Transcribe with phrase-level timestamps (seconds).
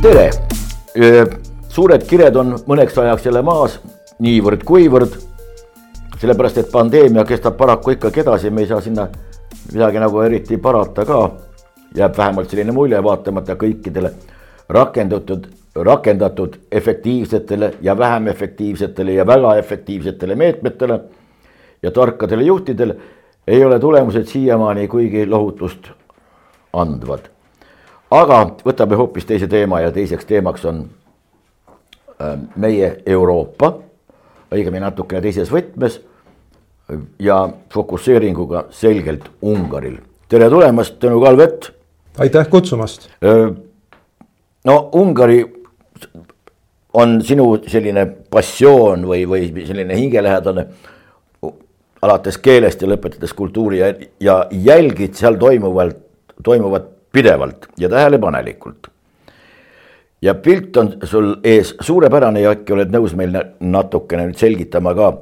[0.00, 0.30] tere,
[1.68, 3.78] suured kired on mõneks ajaks jälle maas,
[4.24, 5.18] niivõrd-kuivõrd.
[6.20, 9.08] sellepärast, et pandeemia kestab paraku ikkagi edasi, me ei saa sinna
[9.72, 11.30] midagi nagu eriti parata ka.
[11.94, 14.12] jääb vähemalt selline mulje, vaatamata kõikidele
[14.68, 21.00] rakendatud, rakendatud efektiivsetele ja vähem efektiivsetele ja väga efektiivsetele meetmetele
[21.82, 22.96] ja tarkadele juhtidele
[23.46, 25.90] ei ole tulemused siiamaani kuigi lohutust
[26.72, 27.29] andvad.
[28.10, 30.82] Aga võtame hoopis teise teema ja teiseks teemaks on
[32.20, 33.74] äh, meie Euroopa,
[34.50, 36.00] õigemini natukene teises võtmes
[37.22, 39.98] ja fokusseeringuga selgelt Ungaril.
[40.28, 41.72] tere tulemast, Tõnu Kalvet.
[42.18, 43.08] aitäh kutsumast.
[43.22, 43.54] Äh,
[44.64, 45.44] no Ungari
[46.92, 50.66] on sinu selline passioon või, või selline hingelähedane
[52.02, 55.98] alates keelest ja lõpetades kultuuri ja, ja jälgid seal toimuvalt,
[56.42, 58.88] toimuvat pidevalt ja tähelepanelikult.
[60.22, 65.12] ja pilt on sul ees suurepärane ja äkki oled nõus meile natukene nüüd selgitama ka,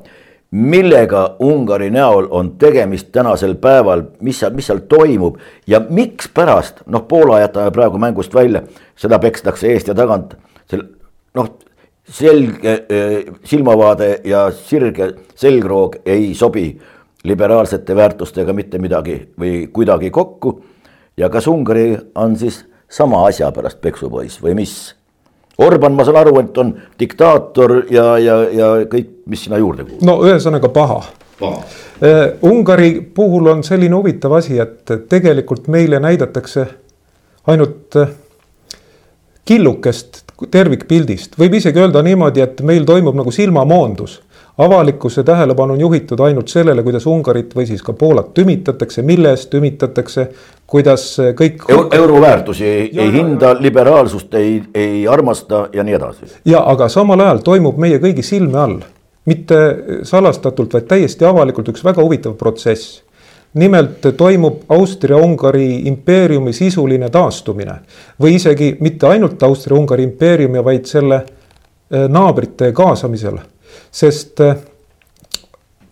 [0.50, 7.04] millega Ungari näol on tegemist tänasel päeval, mis seal, mis seal toimub ja mikspärast, noh,
[7.08, 8.62] Poola jätame praegu mängust välja,
[8.96, 10.34] seda pekstakse eest ja tagant,
[10.70, 10.82] sel
[11.36, 11.52] noh,
[12.08, 12.78] selge
[13.44, 16.72] silmavaade ja sirge selgroog ei sobi
[17.28, 20.58] liberaalsete väärtustega mitte midagi või kuidagi kokku.
[21.18, 24.76] Ja kas Ungari on siis sama asja pärast peksupoiss või mis?
[25.58, 26.68] Orban, ma saan aru, et on
[27.00, 30.04] diktaator ja, ja, ja kõik, mis sinna juurde kuulub.
[30.06, 31.00] no ühesõnaga paha,
[31.40, 31.64] paha..
[32.46, 36.68] Ungari puhul on selline huvitav asi, et tegelikult meile näidatakse
[37.50, 37.98] ainult
[39.48, 40.22] killukest
[40.52, 44.20] tervikpildist, võib isegi öelda niimoodi, et meil toimub nagu silmamoondus.
[44.58, 49.50] Avalikkuse tähelepanu on juhitud ainult sellele, kuidas Ungarit või siis ka Poolat tümitatakse, mille eest
[49.50, 50.28] tümitatakse,
[50.66, 51.88] kuidas kõik Euro.
[51.92, 56.32] euroväärtusi ei, ei hinda, liberaalsust ei, ei armasta ja nii edasi.
[56.44, 58.80] ja aga samal ajal toimub meie kõigi silme all,
[59.26, 59.58] mitte
[60.02, 63.02] salastatult, vaid täiesti avalikult üks väga huvitav protsess
[63.54, 67.78] nimelt toimub Austria-Ungari impeeriumi sisuline taastumine
[68.20, 73.38] või isegi mitte ainult Austria-Ungari impeeriumi, vaid selle eh, naabrite kaasamisel,
[73.90, 74.56] sest eh,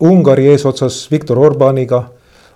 [0.01, 2.03] Ungari eesotsas Viktor Orbaniga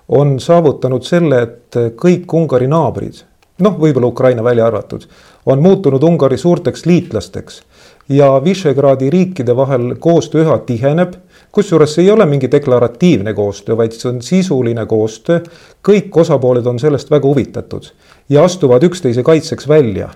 [0.07, 3.23] on saavutanud selle, et kõik Ungari naabrid,
[3.65, 5.07] noh, võib-olla Ukraina välja arvatud,
[5.45, 7.61] on muutunud Ungari suurteks liitlasteks
[8.09, 11.15] ja Visegradi riikide vahel koostöö üha tiheneb
[11.51, 15.39] kusjuures ei ole mingi deklaratiivne koostöö, vaid see on sisuline koostöö.
[15.87, 17.91] kõik osapooled on sellest väga huvitatud
[18.29, 20.09] ja astuvad üksteise kaitseks välja.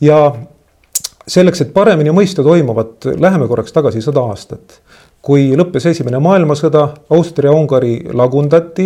[0.00, 0.34] ja
[1.28, 4.80] selleks, et paremini mõista toimuvat, läheme korraks tagasi sada aastat.
[5.26, 8.84] kui lõppes esimene maailmasõda, Austria-Ungari lagundati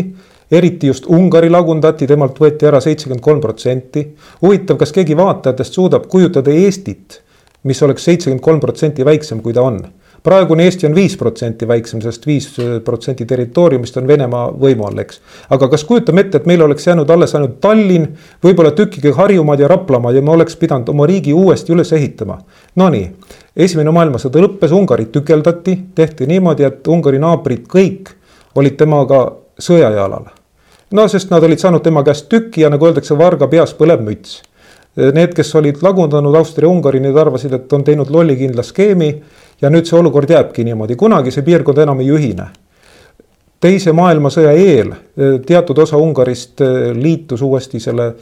[0.51, 4.07] eriti just Ungari lagundati, temalt võeti ära seitsekümmend kolm protsenti.
[4.43, 7.21] huvitav, kas keegi vaatajatest suudab kujutada Eestit,
[7.63, 9.85] mis oleks seitsekümmend kolm protsenti väiksem, kui ta on
[10.23, 12.49] praegune Eesti on viis protsenti väiksem, sest viis
[12.85, 15.21] protsenti territooriumist on Venemaa võimu all, eks.
[15.51, 18.09] aga kas kujutame ette, et meil oleks jäänud alles ainult Tallinn,
[18.45, 22.41] võib-olla tükike Harjumaad ja Raplamaad ja me oleks pidanud oma riigi uuesti üles ehitama.
[22.81, 23.07] Nonii,
[23.57, 28.15] esimene maailmasõda lõppes, Ungarit tükeldati, tehti niimoodi, et Ungari naabrid kõik
[28.55, 29.25] olid temaga
[29.61, 30.29] sõjajalal.
[30.91, 34.41] no sest nad olid saanud tema käest tüki ja nagu öeldakse, varga peas põleb müts
[34.99, 39.13] Need, kes olid lagundanud Austria-Ungari, need arvasid, et on teinud lollikindla skeemi
[39.63, 42.49] ja nüüd see olukord jääbki niimoodi, kunagi see piirkond enam ei ühine.
[43.61, 48.15] teise maailmasõja eel eh, teatud osa Ungarist eh, liitus uuesti selle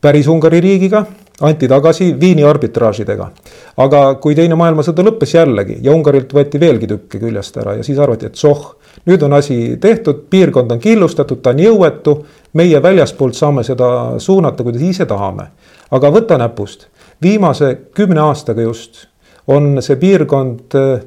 [0.00, 1.04] päris Ungari riigiga,
[1.40, 3.30] anti tagasi Viini arbitraažidega.
[3.76, 7.98] aga kui teine maailmasõda lõppes jällegi ja Ungarilt võeti veelgi tükke küljest ära ja siis
[7.98, 12.24] arvati, et soh, nüüd on asi tehtud, piirkond on killustatud, ta on jõuetu.
[12.52, 15.46] meie väljaspoolt saame seda suunata, kuidas ise tahame.
[15.90, 16.86] aga võta näpust,
[17.22, 19.06] viimase kümne aastaga just
[19.46, 21.00] on see piirkond äh,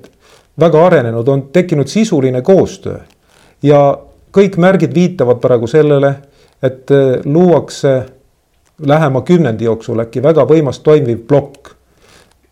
[0.59, 2.99] väga arenenud, on tekkinud sisuline koostöö.
[3.63, 3.99] ja
[4.37, 6.13] kõik märgid viitavad praegu sellele,
[6.63, 8.05] et äh, luuakse
[8.85, 11.75] lähema kümnendi jooksul äkki väga võimas toimiv plokk.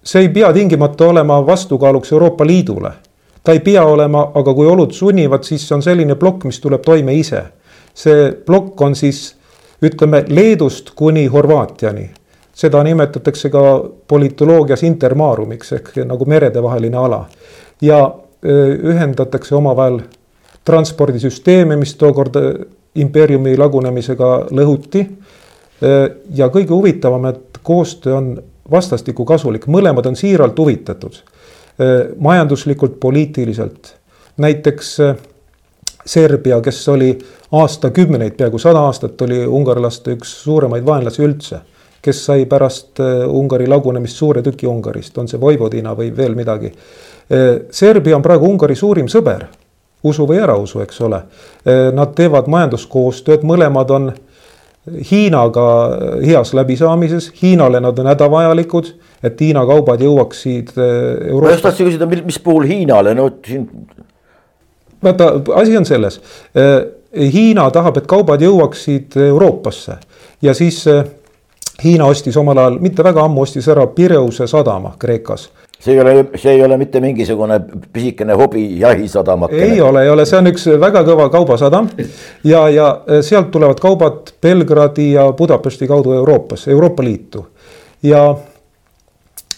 [0.03, 2.91] see ei pea tingimata olema vastukaaluks Euroopa Liidule.
[3.43, 7.13] ta ei pea olema, aga kui olud sunnivad, siis on selline plokk, mis tuleb toime
[7.13, 7.43] ise.
[7.93, 9.35] see plokk on siis
[9.81, 12.09] ütleme Leedust kuni Horvaatiani
[12.57, 13.63] seda nimetatakse ka
[14.07, 17.25] politoloogias intermaarumiks ehk nagu meredevaheline ala.
[17.81, 17.99] ja
[18.83, 19.99] ühendatakse omavahel
[20.65, 22.35] transpordisüsteeme, mis tookord
[22.95, 25.05] impeeriumi lagunemisega lõhuti.
[26.35, 31.21] ja kõige huvitavam, et koostöö on vastastikku kasulik, mõlemad on siiralt huvitatud.
[32.19, 33.95] majanduslikult, poliitiliselt,
[34.37, 34.97] näiteks
[36.05, 37.17] Serbia, kes oli
[37.51, 41.59] aastakümneid, peaaegu sada aastat oli ungarlaste üks suuremaid vaenlasi üldse
[42.01, 46.71] kes sai pärast Ungari lagunemist suure tüki Ungarist, on see Vojvodina või veel midagi.
[47.71, 49.47] Serbia on praegu Ungari suurim sõber,
[50.07, 51.19] usu või ära usu, eks ole.
[51.93, 54.11] Nad teevad majanduskoostööd, mõlemad on
[54.87, 55.65] Hiinaga
[56.23, 61.47] heas läbisaamises, Hiinale nad on hädavajalikud, et Hiina kaubad jõuaksid Euroopa.
[61.47, 63.67] ma just tahtsin küsida, mis puhul Hiinale, no siin.
[65.03, 66.21] vaata, asi on selles
[67.15, 69.97] Hiina tahab, et kaubad jõuaksid Euroopasse
[70.41, 71.03] ja siis eh,
[71.83, 76.13] Hiina ostis omal ajal, mitte väga ammu ostis ära Pireuse sadama Kreekas see ei ole,
[76.35, 77.59] see ei ole mitte mingisugune
[77.93, 79.59] pisikene hobi jahisadamake.
[79.63, 81.89] ei ole, ei ole, see on üks väga kõva kaubasadam
[82.43, 82.87] ja, ja
[83.21, 87.45] sealt tulevad kaubad Belgradi ja Budapesti kaudu Euroopasse, Euroopa Liitu
[88.03, 88.23] ja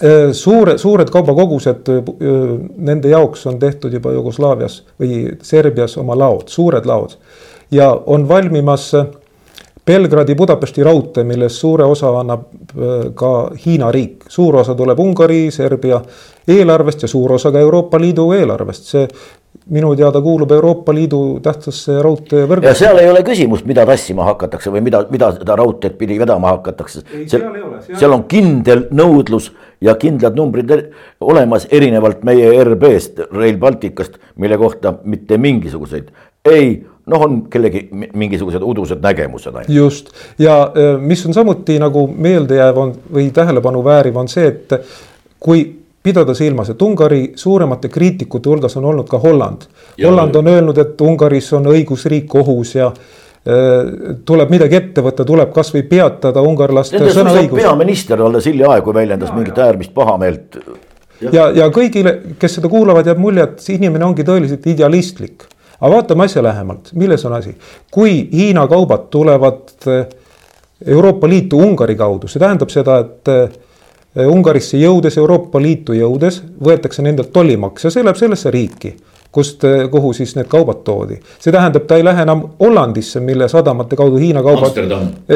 [0.04, 2.04] Äh, suure, suured kaubakogused, äh,
[2.78, 7.18] nende jaoks on tehtud juba Jugoslaavias või Serbias oma laod, suured laod.
[7.72, 8.92] ja on valmimas
[9.90, 12.46] Belgradi-Budapesti raudtee, millest suure osa annab
[12.78, 13.34] äh, ka
[13.66, 14.28] Hiina riik.
[14.30, 16.02] suur osa tuleb Ungari, Serbia
[16.50, 18.92] eelarvest ja suur osa ka Euroopa Liidu eelarvest.
[18.94, 19.08] see
[19.70, 22.66] minu teada kuulub Euroopa Liidu tähtsasse raudteevõrgu.
[22.66, 26.54] ja seal ei ole küsimust, mida tassima hakatakse või mida, mida seda raudteed pidi vedama
[26.56, 27.04] hakatakse.
[27.26, 27.46] seal,
[27.94, 29.52] seal on kindel nõudlus
[29.82, 30.74] ja kindlad numbrid
[31.22, 36.10] olemas, erinevalt meie RB-st, Rail Balticust, mille kohta mitte mingisuguseid
[36.50, 39.74] ei noh, on kellegi mingisugused udused nägemused ainult.
[39.74, 44.80] just ja äh, mis on samuti nagu meeldejääv on või tähelepanu vääriv, on see, et
[45.40, 45.64] kui
[46.04, 49.68] pidada silmas, et Ungari suuremate kriitikute hulgas on olnud ka Holland.
[50.04, 53.92] Holland on öelnud, et Ungaris on õigusriik ohus ja äh,
[54.26, 57.60] tuleb midagi ette võtta, tuleb kasvõi peatada ungarlaste sõnaõigus.
[57.62, 60.60] peaminister alles hiljaaegu väljendas ja, mingit äärmist pahameelt.
[61.32, 65.50] ja, ja kõigile, kes seda kuulavad, jääb mulje, et see inimene ongi tõeliselt idealistlik.
[65.82, 67.56] Aga vaatame asja lähemalt, milles on asi,
[67.92, 70.06] kui Hiina kaubad tulevad äh,
[70.86, 73.60] Euroopa Liitu Ungari kaudu, see tähendab seda, et
[74.18, 78.96] Äh, Ungarisse jõudes, Euroopa Liitu jõudes, võetakse nendelt tollimaks ja see läheb sellesse riiki,
[79.32, 81.20] kust, äh, kuhu siis need kaubad toodi.
[81.40, 84.82] see tähendab, ta ei lähe enam Hollandisse, mille sadamate kaudu Hiina kaubad.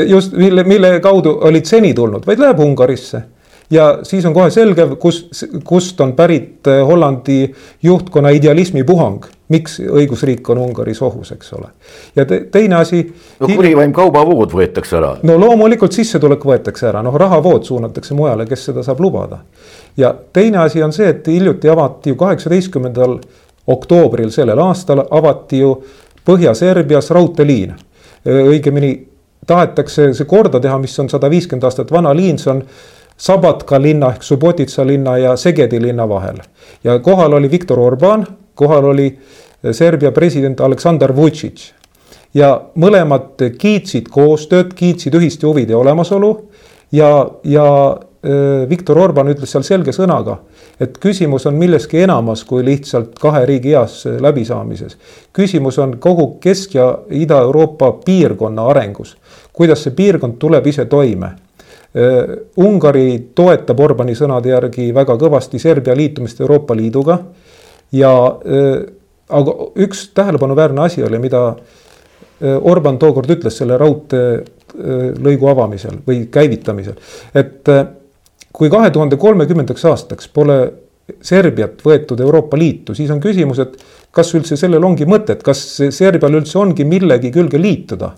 [0.08, 3.22] Just, mille, mille kaudu olid seni tulnud, vaid läheb Ungarisse
[3.70, 7.54] ja siis on kohe selge, kus, kust on pärit Hollandi
[7.84, 9.22] juhtkonna idealismi puhang
[9.54, 11.70] miks õigusriik on Ungaris ohus, eks ole.
[12.16, 13.04] ja te, teine asi.
[13.40, 15.14] no kurivaim kaubavood võetakse ära.
[15.24, 19.44] no loomulikult sissetulek võetakse ära, noh rahavood suunatakse mujale, kes seda saab lubada.
[19.98, 23.20] ja teine asi on see, et hiljuti avati ju kaheksateistkümnendal
[23.68, 25.76] oktoobril sellel aastal avati ju
[26.24, 27.74] Põhja-Serbias raudteeliin.
[28.24, 28.94] õigemini
[29.48, 32.64] tahetakse see korda teha, mis on sada viiskümmend aastat vana liin, see on
[33.24, 36.40] Sabatka linna ehk Subotica linna ja Segedi linna vahel.
[36.84, 39.20] ja kohal oli Viktor Orban, kohal oli
[39.72, 41.72] Serbia president Aleksandr Vučić.
[42.34, 46.32] ja mõlemad kiitsid koostööd, kiitsid ühiste huvide olemasolu
[46.92, 47.68] ja, ja
[48.24, 50.40] eh, Viktor Orban ütles seal selge sõnaga,
[50.82, 54.98] et küsimus on milleski enamas kui lihtsalt kahe riigi heas läbisaamises.
[55.34, 59.18] küsimus on kogu Kesk- ja Ida-Euroopa piirkonna arengus,
[59.54, 61.36] kuidas see piirkond tuleb ise toime
[62.58, 67.20] Ungari toetab Orbani sõnade järgi väga kõvasti Serbia liitumist Euroopa Liiduga
[67.94, 68.80] ja äh,
[69.40, 76.26] aga üks tähelepanuväärne asi oli, mida äh, Orban tookord ütles selle raudteelõigu äh, avamisel või
[76.32, 76.98] käivitamisel,
[77.36, 77.74] et
[78.54, 80.58] kui kahe tuhande kolmekümnendaks aastaks pole
[81.22, 83.74] Serbiat võetud Euroopa Liitu, siis on küsimus, et
[84.16, 85.60] kas üldse sellel ongi mõtet, kas
[85.92, 88.14] Serbial üldse ongi millegi külge liituda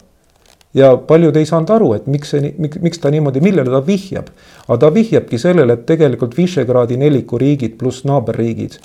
[0.76, 4.28] ja paljud ei saanud aru, et miks see, miks, miks ta niimoodi, millele ta vihjab.
[4.68, 8.78] aga ta vihjabki sellele, et tegelikult Visegradi neliku riigid pluss naaberriigid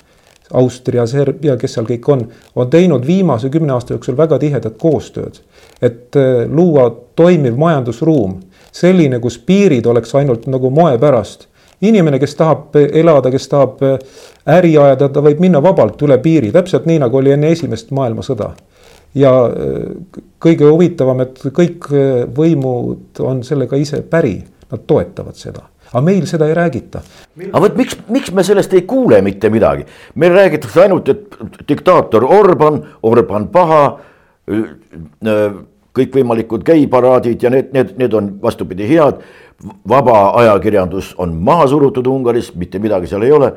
[0.53, 5.41] Austria, Serbia, kes seal kõik on, on teinud viimase kümne aasta jooksul väga tihedat koostööd.
[5.81, 8.39] et äh, luua toimiv majandusruum,
[8.71, 11.47] selline, kus piirid oleks ainult nagu moe pärast.
[11.81, 13.97] inimene, kes tahab elada, kes tahab äh,
[14.45, 18.51] äri ajada, ta võib minna vabalt üle piiri, täpselt nii, nagu oli enne esimest maailmasõda.
[19.15, 21.87] ja äh, kõige huvitavam, et kõik
[22.35, 24.41] võimud on sellega ise päri,
[24.71, 27.01] nad toetavad seda aga meil seda ei räägita.
[27.51, 32.25] aga vot miks, miks me sellest ei kuule mitte midagi, meil räägitakse ainult, et diktaator
[32.25, 33.99] Orban, Orban paha.
[35.91, 39.19] kõikvõimalikud geiparaadid ja need, need, need on vastupidi head.
[39.87, 43.53] vaba ajakirjandus on maha surutud Ungaris, mitte midagi seal ei ole.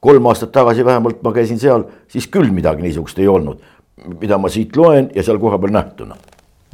[0.00, 3.60] kolm aastat tagasi vähemalt ma käisin seal, siis küll midagi niisugust ei olnud,
[4.20, 6.16] mida ma siit loen ja seal kohapeal nähtuna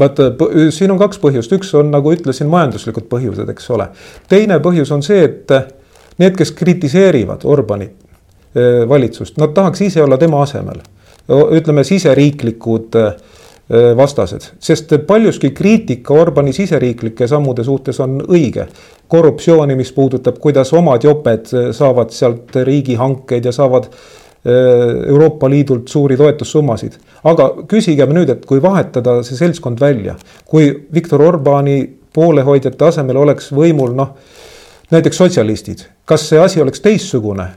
[0.01, 0.31] vaata,
[0.75, 3.91] siin on kaks põhjust, üks on, nagu ütlesin, majanduslikud põhjused, eks ole.
[4.29, 5.53] teine põhjus on see, et
[6.21, 7.91] need, kes kritiseerivad Orbani
[8.89, 10.81] valitsust, nad tahaks ise olla tema asemel.
[11.31, 12.97] ütleme, siseriiklikud
[13.97, 18.67] vastased, sest paljuski kriitika Orbani siseriiklike sammude suhtes on õige.
[19.09, 23.89] korruptsiooni, mis puudutab, kuidas omad joped saavad sealt riigihankeid ja saavad
[24.45, 26.93] Euroopa Liidult suuri toetussummasid.
[27.25, 30.15] aga küsigem nüüd, et kui vahetada see seltskond välja,
[30.49, 31.83] kui Viktor Orbani
[32.15, 34.15] poolehoidjate asemel oleks võimul noh,
[34.91, 37.49] näiteks sotsialistid, kas see asi oleks teistsugune?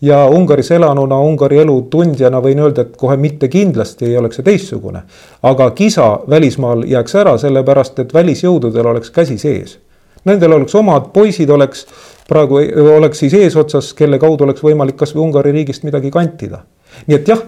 [0.00, 4.46] ja Ungaris elanuna, Ungari elu tundjana võin öelda, et kohe mitte kindlasti ei oleks see
[4.46, 5.02] teistsugune.
[5.42, 9.78] aga kisa välismaal jääks ära, sellepärast et välisjõududel oleks käsi sees.
[10.24, 11.86] Nendel oleks omad poisid, oleks
[12.28, 12.60] praegu
[12.96, 16.64] oleks siis eesotsas, kelle kaudu oleks võimalik kasvõi Ungari riigist midagi kantida.
[17.06, 17.40] nii et jah,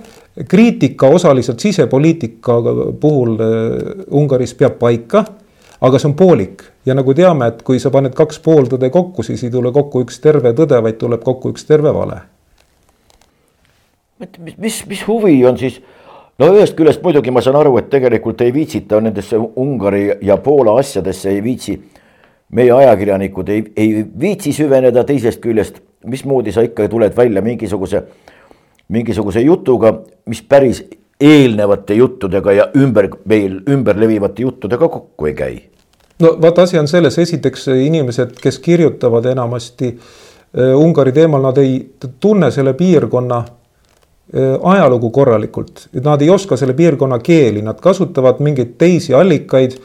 [0.48, 2.56] kriitika osaliselt sisepoliitika
[3.00, 5.24] puhul äh, Ungaris peab paika
[5.80, 9.42] aga see on poolik ja nagu teame, et kui sa paned kaks pooltõde kokku, siis
[9.44, 12.20] ei tule kokku üks terve tõde, vaid tuleb kokku üks terve vale.
[14.20, 15.80] mis, mis, mis huvi on siis,
[16.38, 20.76] no ühest küljest muidugi ma saan aru, et tegelikult ei viitsita nendesse Ungari ja Poola
[20.80, 21.80] asjadesse ei viitsi.
[22.50, 28.02] Meie ajakirjanikud ei, ei viitsi süveneda, teisest küljest, mismoodi sa ikka tuled välja mingisuguse,
[28.88, 29.94] mingisuguse jutuga,
[30.26, 30.82] mis päris
[31.20, 35.60] eelnevate juttudega ja ümber, meil ümber levivate juttudega kokku ei käi?
[36.20, 41.78] No vaata, asi on selles, esiteks inimesed, kes kirjutavad enamasti äh, Ungari teemal, nad ei
[42.20, 48.42] tunne selle piirkonna äh, ajalugu korralikult, et nad ei oska selle piirkonna keeli, nad kasutavad
[48.44, 49.78] mingeid teisi allikaid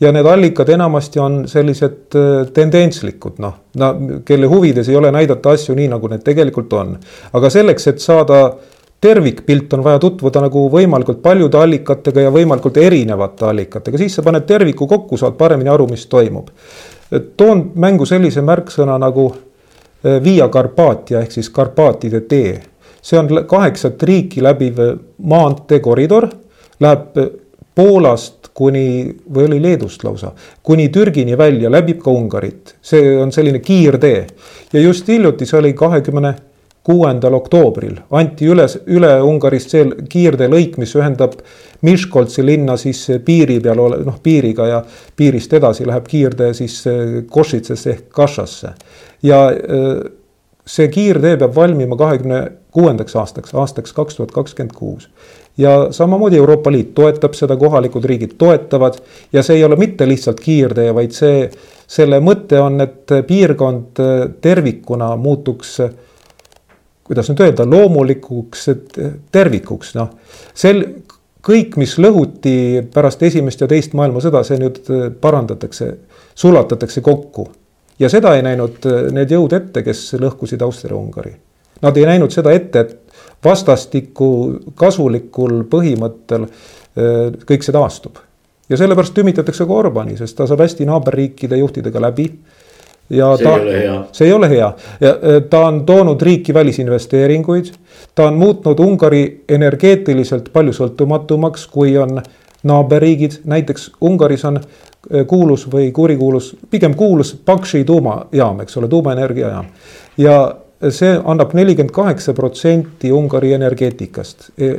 [0.00, 3.56] ja need allikad enamasti on sellised äh, tendentslikud, noh,
[4.24, 6.94] kelle huvides ei ole näidata asju nii, nagu need tegelikult on.
[7.32, 8.40] aga selleks, et saada
[9.00, 14.44] tervikpilt on vaja tutvuda nagu võimalikult paljude allikatega ja võimalikult erinevate allikatega, siis sa paned
[14.48, 16.50] terviku kokku, saad paremini aru, mis toimub.
[17.36, 19.30] toon mängu sellise märksõna nagu
[20.04, 22.60] eh, Via Carpatia ehk siis Karpaatide tee.
[23.02, 24.76] see on kaheksat riiki läbiv
[25.16, 26.28] maanteekoridor,
[26.80, 27.16] läheb
[27.80, 32.74] Poolast kuni, või oli Leedust lausa, kuni Türgini välja, läbib ka Ungarit.
[32.82, 34.26] see on selline kiirtee
[34.72, 36.34] ja just hiljuti, see oli kahekümne
[36.84, 41.36] kuuendal oktoobril anti üles, üle Ungarist see kiirteelõik, mis ühendab
[41.84, 44.80] Miskoltsi linna siis piiri peal ole-, noh piiriga ja
[45.16, 48.74] piirist edasi läheb kiirtee siis eh, Košitsesse ehk Kašasse.
[49.22, 50.00] ja eh,
[50.66, 55.08] see kiirtee peab valmima kahekümne kuuendaks aastaks, aastaks kaks tuhat kakskümmend kuus.
[55.60, 58.96] Ja samamoodi Euroopa Liit toetab seda, kohalikud riigid toetavad
[59.32, 61.44] ja see ei ole mitte lihtsalt kiirtee, vaid see,
[61.90, 65.76] selle mõte on, et piirkond eh, tervikuna muutuks
[67.10, 68.68] kuidas nüüd öelda, loomulikuks
[69.34, 70.12] tervikuks, noh.
[70.54, 70.84] sel,
[71.42, 75.88] kõik, mis lõhuti pärast esimest ja teist maailmasõda, see nüüd äh, parandatakse,
[76.38, 77.48] sulatatakse kokku.
[77.98, 81.34] ja seda ei näinud äh, need jõud ette, kes lõhkusid Austria-Ungari.
[81.82, 83.09] Nad ei näinud seda ette, et
[83.44, 84.30] vastastikku
[84.74, 86.46] kasulikul põhimõttel
[87.46, 88.18] kõik see taastub.
[88.68, 92.26] ja sellepärast tümitatakse ka Orbani, sest ta saab hästi naaberriikide juhtidega läbi
[93.10, 93.96] ja see ta, ei ole hea.
[94.12, 95.14] see ei ole hea ja
[95.50, 97.72] ta on toonud riiki välisinvesteeringuid.
[98.14, 102.22] ta on muutnud Ungari energeetiliselt palju sõltumatumaks, kui on
[102.62, 104.60] naaberriigid, näiteks Ungaris on
[105.26, 109.66] kuulus või kurikuulus, pigem kuulus Pakši tuumajaam, eks ole, tuumaenergiajaam.
[110.18, 110.54] ja
[110.88, 114.50] see annab nelikümmend kaheksa protsenti Ungari energeetikast.
[114.56, 114.70] E,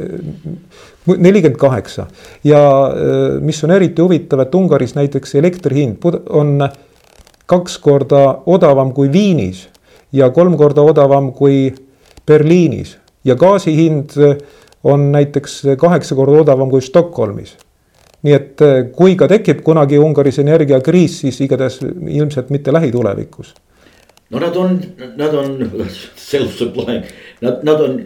[1.06, 2.08] nelikümmend kaheksa
[2.44, 6.58] ja äh, mis on eriti huvitav, et Ungaris näiteks elektri hind on
[7.46, 9.68] kaks korda odavam kui Viinis
[10.14, 11.74] ja kolm korda odavam kui
[12.28, 14.16] Berliinis ja gaasi hind
[14.84, 17.58] on näiteks kaheksa korda odavam kui Stockholmis.
[18.22, 23.56] nii et eh, kui ka tekib kunagi Ungaris energiakriis, siis igatahes ilmselt mitte lähitulevikus.
[24.32, 24.80] No nad on,
[25.20, 25.54] nad on
[26.32, 27.06] self-supplying,
[27.42, 28.02] nad, nad on,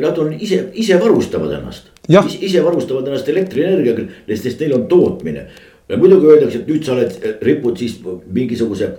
[0.00, 1.92] nad on ise, ise varustavad ennast.
[2.40, 5.48] ise varustavad ennast elektrienergiaga, sest neil on tootmine
[5.94, 7.14] muidugi öeldakse, et nüüd sa oled,
[7.46, 8.90] ripud siis mingisuguse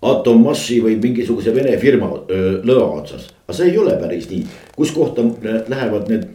[0.00, 2.06] Atommassi või mingisuguse Vene firma
[2.64, 3.26] lõa otsas.
[3.44, 4.46] aga see ei ole päris nii,
[4.76, 5.26] kus kohta
[5.68, 6.28] lähevad need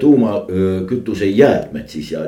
[0.00, 2.24] tuumakütuse jäätmed siis ja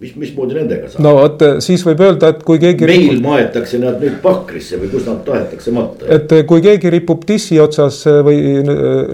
[0.00, 1.02] mis, mismoodi nendega saab?
[1.04, 2.88] no vot, siis võib öelda, et kui keegi.
[2.88, 3.26] meil ripub...
[3.26, 6.08] maetakse nad nüüd Pakrisse või kus nad tahetakse matta?
[6.16, 8.60] et kui keegi ripub tissi otsas või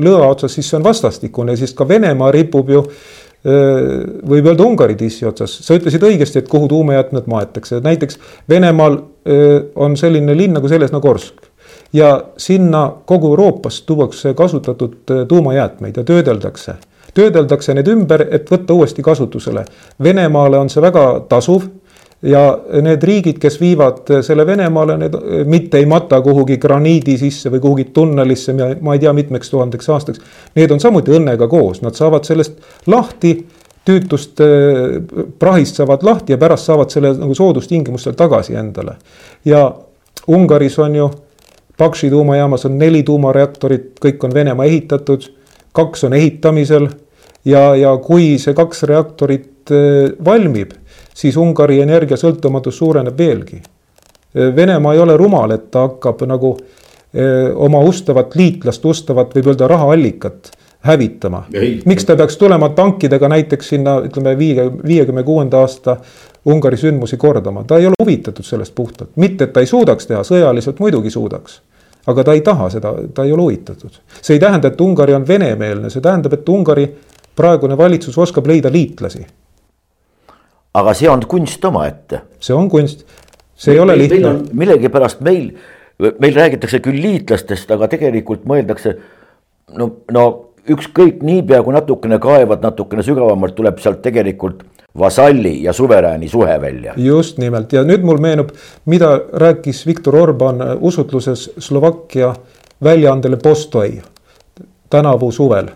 [0.02, 2.86] lõa otsas, siis see on vastastikune, siis ka Venemaa ripub ju
[3.42, 8.20] võib öelda Ungari tissi otsas, sa ütlesid õigesti, et kuhu tuumajäätmed maetakse, näiteks
[8.50, 9.00] Venemaal
[9.74, 11.48] on selline linn nagu Selesnogorsk.
[11.92, 16.74] ja sinna kogu Euroopast tuuakse kasutatud tuumajäätmeid ja töödeldakse.
[17.14, 19.64] Töödeldakse need ümber, et võtta uuesti kasutusele.
[20.02, 21.68] Venemaale on see väga tasuv
[22.22, 22.42] ja
[22.82, 25.16] need riigid, kes viivad selle Venemaale, need
[25.50, 30.22] mitte ei mata kuhugi graniidi sisse või kuhugi tunnelisse, ma ei tea, mitmeks tuhandeks aastaks.
[30.56, 33.36] Need on samuti õnnega koos, nad saavad sellest lahti
[33.84, 34.38] tüütust
[35.38, 38.96] prahist saavad lahti ja pärast saavad selle nagu soodustingimustel tagasi endale.
[39.44, 39.72] ja
[40.28, 41.10] Ungaris on ju,
[41.78, 45.24] Pakši tuumajaamas on neli tuumareaktorit, kõik on Venemaa ehitatud,
[45.72, 46.86] kaks on ehitamisel
[47.44, 49.72] ja, ja kui see kaks reaktorit
[50.24, 50.72] valmib,
[51.14, 53.60] siis Ungari energiasõltumatus suureneb veelgi.
[54.56, 56.56] Venemaa ei ole rumal, et ta hakkab nagu
[57.54, 60.50] oma ustavat liitlast, ustavat, võib öelda rahaallikat
[60.82, 61.44] hävitama.
[61.84, 65.96] miks ta peaks tulema tankidega näiteks sinna, ütleme viie, viiekümne kuuenda aasta
[66.46, 70.24] Ungari sündmusi kordama, ta ei ole huvitatud sellest puhtalt, mitte et ta ei suudaks teha,
[70.26, 71.60] sõjaliselt muidugi suudaks.
[72.06, 73.90] aga ta ei taha seda, ta ei ole huvitatud.
[74.22, 76.88] see ei tähenda, et Ungari on venemeelne, see tähendab, et Ungari
[77.36, 79.26] praegune valitsus oskab leida liitlasi.
[80.74, 82.20] aga see on kunst omaette.
[82.40, 83.04] see on kunst,
[83.54, 84.34] see ei ole lihtne.
[84.52, 85.52] millegipärast meil,
[86.18, 88.96] meil räägitakse küll liitlastest, aga tegelikult mõeldakse
[89.78, 90.24] no, no
[90.68, 94.62] ükskõik niipea kui natukene kaevad natukene sügavamalt, tuleb sealt tegelikult
[94.98, 96.94] vasalli ja suverääni suhe välja.
[96.96, 98.50] just nimelt ja nüüd mul meenub,
[98.86, 102.34] mida rääkis Viktor Orban usutluses Slovakkia
[102.82, 104.02] väljaandele Postoi
[104.90, 105.68] tänavu suvel.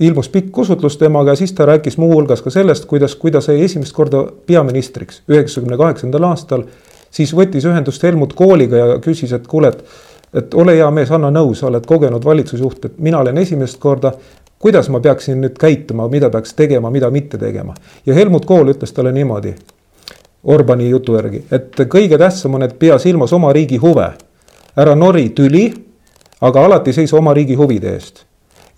[0.00, 3.60] Ilmus pikk usutlus temaga ja siis ta rääkis muuhulgas ka sellest, kuidas, kui ta sai
[3.64, 6.64] esimest korda peaministriks üheksakümne kaheksandal aastal,
[7.10, 9.84] siis võttis ühendust Helmut Kooliga ja küsis, et kuule, et
[10.34, 14.10] et ole hea mees, anna nõu, sa oled kogenud valitsusjuht, et mina olen esimest korda
[14.64, 17.74] kuidas ma peaksin nüüd käituma, mida peaks tegema, mida mitte tegema.
[18.06, 19.54] ja Helmut Kohl ütles talle niimoodi,
[20.44, 24.08] Orbani jutu järgi, et kõige tähtsam on, et pea silmas oma riigi huve.
[24.76, 25.74] ära nori tüli,
[26.40, 28.23] aga alati seisa oma riigi huvide eest.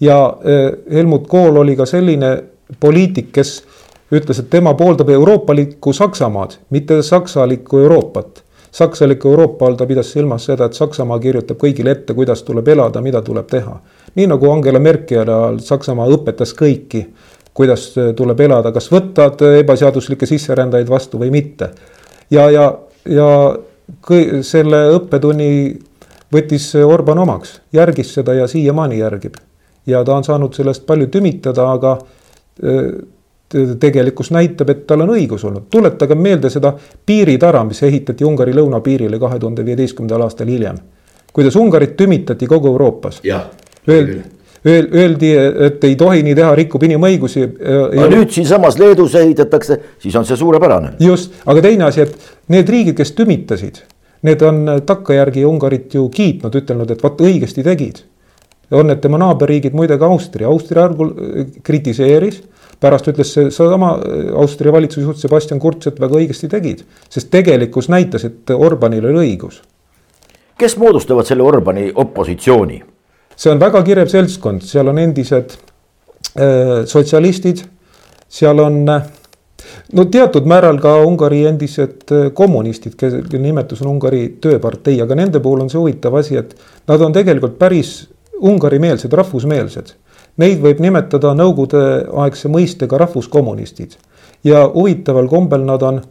[0.00, 2.36] Ja eh, Helmut Kohl oli ka selline
[2.80, 3.62] poliitik, kes
[4.12, 10.44] ütles, et tema pooldab euroopalikku Saksamaad, mitte saksalikku Euroopat saksaliku Euroopa all ta pidas silmas
[10.44, 13.78] seda, et Saksamaa kirjutab kõigile ette, kuidas tuleb elada, mida tuleb teha.
[14.16, 17.06] nii nagu Angela Merkeli ajal Saksamaa õpetas kõiki,
[17.56, 21.70] kuidas tuleb elada, kas võtad ebaseaduslikke sisserändajaid vastu või mitte.
[22.30, 22.66] ja, ja,
[23.08, 23.30] ja
[24.00, 25.50] kõi, selle õppetunni
[26.32, 29.40] võttis Orban omaks, järgis seda ja siiamaani järgib.
[29.86, 31.98] Ja ta on saanud sellest palju tümitada, aga
[33.80, 35.68] tegelikkus näitab, et tal on õigus olnud.
[35.70, 36.72] tuletage meelde seda
[37.06, 40.78] piiritara, mis ehitati Ungari lõunapiirile kahe tuhande viieteistkümnendal aastal hiljem.
[41.32, 43.20] kuidas Ungarit tümitati kogu Euroopas.
[44.66, 45.30] Öeldi, öeldi,
[45.66, 47.44] et ei tohi nii teha, rikub inimõigusi.
[47.92, 50.92] aga nüüd siinsamas Leedus ehitatakse, siis on see suurepärane.
[51.00, 52.16] just, aga teine asi, et
[52.48, 53.78] need riigid, kes tümitasid,
[54.22, 58.02] need on takkajärgi Ungarit ju kiitnud, ütelnud, et vot õigesti tegid.
[58.70, 61.12] On need tema naaberriigid, muide ka Austria, Austria algul
[61.62, 62.42] kritiseeris
[62.80, 68.26] pärast ütles seesama äh, Austria valitsusjuht Sebastian Kurz, et väga õigesti tegid, sest tegelikkus näitas,
[68.28, 69.62] et Orbanil oli õigus.
[70.58, 72.82] kes moodustavad selle Orbani opositsiooni?
[73.36, 75.56] see on väga kirev seltskond, seal on endised
[76.40, 77.62] äh, sotsialistid,
[78.28, 79.02] seal on äh,
[79.92, 85.40] no teatud määral ka Ungari endised äh, kommunistid, kelle nimetus on Ungari tööpartei, aga nende
[85.44, 86.56] puhul on see huvitav asi, et
[86.88, 88.06] nad on tegelikult päris
[88.40, 89.94] Ungari-meelsed, rahvusmeelsed
[90.40, 93.96] Neid võib nimetada nõukogudeaegse mõistega rahvuskommunistid
[94.44, 96.02] ja huvitaval kombel nad on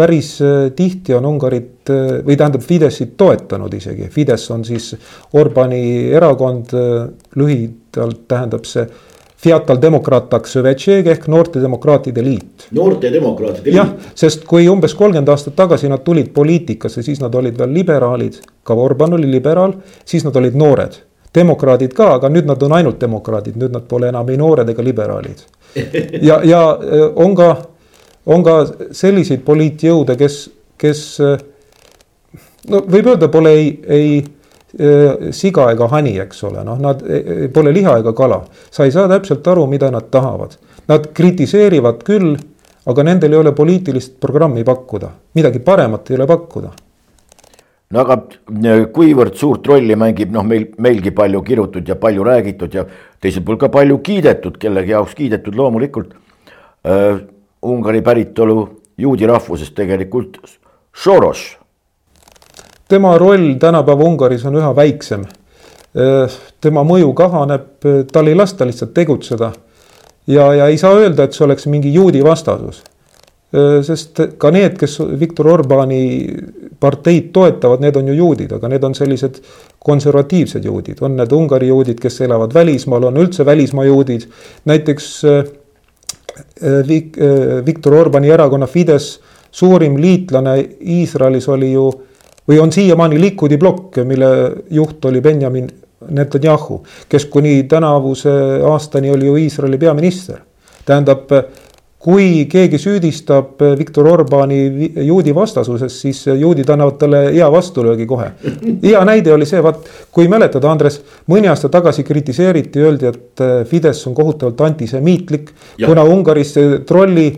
[0.00, 4.08] päris äh, tihti on Ungarit äh, või tähendab Fidesit toetanud isegi.
[4.10, 4.94] Fides on siis
[5.38, 7.06] Orbani erakond, äh,
[7.38, 8.88] lühidalt tähendab see
[9.40, 12.66] Fiatal Demokratak Sõvetšeeg ehk Noorte Demokraatide Liit.
[12.76, 13.76] noorte Demokraatide Liit.
[13.78, 18.40] jah, sest kui umbes kolmkümmend aastat tagasi nad tulid poliitikasse, siis nad olid veel liberaalid,
[18.66, 20.98] ka Orban oli liberaal, siis nad olid noored
[21.34, 24.82] demokraadid ka, aga nüüd nad on ainult demokraadid, nüüd nad pole enam ei noored ega
[24.82, 25.44] liberaalid.
[26.28, 26.62] ja, ja
[27.14, 27.50] on ka,
[28.26, 28.56] on ka
[28.96, 30.42] selliseid poliitjõude, kes,
[30.80, 31.04] kes
[32.70, 37.00] no võib öelda, pole ei, ei siga ega hani, eks ole, noh, nad
[37.54, 38.44] pole liha ega kala.
[38.70, 40.54] sa ei saa täpselt aru, mida nad tahavad.
[40.90, 42.36] Nad kritiseerivad küll,
[42.90, 46.70] aga nendel ei ole poliitilist programmi pakkuda, midagi paremat ei ole pakkuda
[47.90, 52.74] no aga äh, kuivõrd suurt rolli mängib noh, meil, meilgi palju kirutud ja palju räägitud
[52.74, 52.84] ja
[53.20, 56.14] teiselt poolt ka palju kiidetud, kellegi jaoks kiidetud loomulikult
[56.86, 57.20] äh,.
[57.60, 58.54] Ungari päritolu
[58.96, 60.38] juudi rahvusest tegelikult
[60.96, 61.58] Soros.
[62.88, 66.38] tema roll tänapäeva Ungaris on üha väiksem äh,.
[66.60, 67.66] tema mõju kahaneb,
[68.12, 69.52] tal ei lasta lihtsalt tegutseda.
[70.26, 72.84] ja, ja ei saa öelda, et see oleks mingi juudi vastasus
[73.50, 76.02] sest ka need, kes Viktor Orbani
[76.80, 79.40] parteid toetavad, need on ju juudid, aga need on sellised
[79.82, 84.28] konservatiivsed juudid, on need Ungari juudid, kes elavad välismaal, on üldse välismaa juudid.
[84.64, 91.90] näiteks äh, äh, Vik-, äh, Viktor Orbani erakonna Fides suurim liitlane Iisraelis oli ju
[92.48, 94.28] või on siiamaani Likudi plokk, mille
[94.70, 95.68] juht oli Benjamin
[96.10, 98.30] Netanyahu, kes kuni tänavuse
[98.64, 100.38] aastani oli ju Iisraeli peaminister
[100.84, 101.28] tähendab,
[102.00, 104.60] kui keegi süüdistab Viktor Orbani
[105.04, 108.30] juudi vastasuses, siis juudid annavad talle hea vastulöögi kohe.
[108.82, 114.06] hea näide oli see, vaat kui mäletada, Andres, mõni aasta tagasi kritiseeriti, öeldi, et Fidesz
[114.08, 115.52] on kohutavalt antisemiitlik,
[115.84, 116.54] kuna Ungaris
[116.88, 117.28] trolli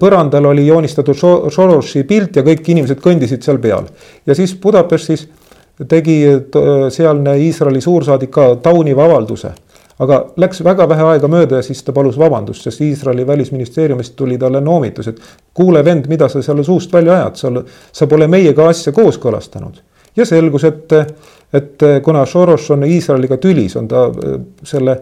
[0.00, 1.16] põrandal oli joonistatud
[1.52, 3.88] Soroši pilt ja kõik inimesed kõndisid seal peal.
[4.26, 5.26] ja siis Budapestis
[5.88, 6.22] tegi
[6.92, 9.52] sealne Iisraeli suursaadik ka tauniva avalduse.
[10.02, 14.38] Aga läks väga vähe aega mööda ja siis ta palus vabandust, sest Iisraeli välisministeeriumist tuli
[14.38, 15.20] talle noomitus, et
[15.54, 17.52] kuule, vend, mida sa seal suust välja ajad, sa,
[17.92, 19.80] sa pole meiega asja kooskõlastanud.
[20.16, 20.92] ja selgus, et,
[21.52, 24.08] et kuna Soros on Iisraeliga tülis, on ta
[24.64, 25.00] selle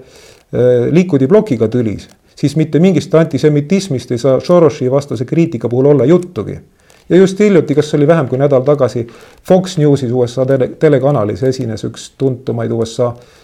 [0.91, 2.09] Likudi plokiga tülis
[2.41, 6.61] siis mitte mingist antisemitismist ei saa Soroši vastase kriitika puhul olla juttugi.
[7.09, 9.07] ja just hiljuti, kas oli vähem kui nädal tagasi,
[9.49, 13.40] Fox Newsis USA tele, telekanalis esines üks tuntumaid USA äh,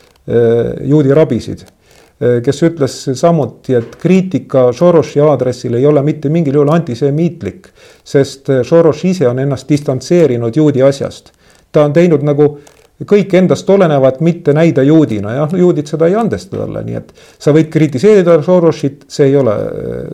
[0.85, 6.73] juudi rabisid äh,, kes ütles samuti, et kriitika Soroši aadressil ei ole mitte mingil juhul
[6.73, 7.69] antisemiitlik,
[8.05, 11.33] sest Soros ise on ennast distantseerinud juudi asjast.
[11.73, 12.59] ta on teinud nagu
[13.05, 17.53] kõik endast olenevat mitte näida juudina, jah, juudid seda ei andesta talle, nii et sa
[17.53, 19.57] võid kritiseerida Sorosit, see ei ole,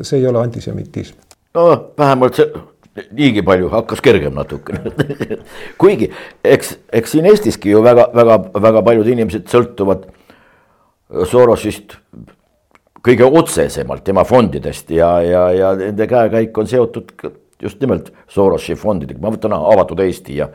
[0.03, 1.16] see ei ole antisemitism.
[1.55, 2.51] no vähemalt see
[3.12, 4.92] niigi palju hakkas kergem natukene
[5.81, 6.11] kuigi
[6.44, 10.09] eks, eks siin Eestiski ju väga, väga, väga paljud inimesed sõltuvad
[11.28, 11.96] Sorosist
[13.02, 17.14] kõige otsesemalt tema fondidest ja, ja, ja nende käekäik on seotud
[17.62, 20.50] just nimelt Sorosi fondidega, ma võtan avatud Eesti ja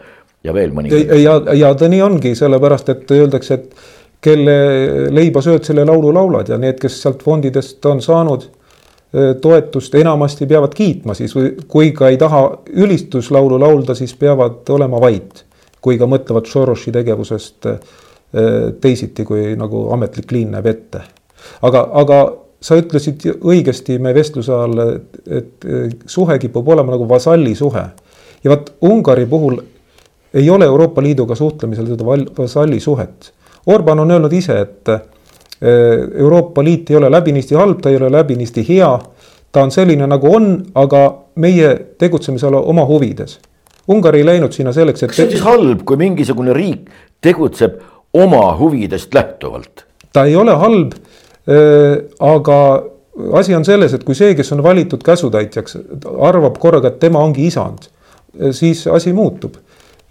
[0.45, 1.13] ja veel mõningaid.
[1.21, 4.56] ja, ja ta nii ongi, sellepärast et öeldakse, et kelle
[5.13, 8.47] leiba sööd, selle laulu laulad ja need, kes sealt fondidest on saanud
[9.41, 12.41] toetust, enamasti peavad kiitma siis või kui ka ei taha
[12.84, 15.46] ülistuslaulu laulda, siis peavad olema vait.
[15.82, 17.76] kui ka mõtlevad Sorosi tegevusest e,
[18.82, 21.02] teisiti, kui nagu ametlik liin näeb ette.
[21.62, 22.17] aga, aga
[22.62, 24.84] sa ütlesid õigesti me vestluse all,
[25.30, 25.65] et
[26.06, 27.86] suhe kipub olema nagu vasalli suhe.
[28.43, 29.62] ja vot Ungari puhul
[30.34, 32.06] ei ole Euroopa Liiduga suhtlemisel seda
[32.38, 33.32] vasalli suhet.
[33.65, 34.89] Orban on öelnud ise, et
[35.62, 39.00] Euroopa Liit ei ole läbinisti halb, ta ei ole läbinisti hea.
[39.52, 41.04] ta on selline nagu on, aga
[41.36, 43.39] meie tegutseme seal oma huvides.
[43.88, 45.10] Ungari ei läinud sinna selleks, et.
[45.10, 46.91] kas see on siis halb, kui mingisugune riik
[47.22, 47.80] tegutseb
[48.13, 49.86] oma huvidest lähtuvalt?
[50.13, 52.84] ta ei ole halb äh,, aga
[53.34, 55.78] asi on selles, et kui see, kes on valitud käsutäitjaks,
[56.22, 57.89] arvab korraga, et tema ongi isand,
[58.52, 59.58] siis asi muutub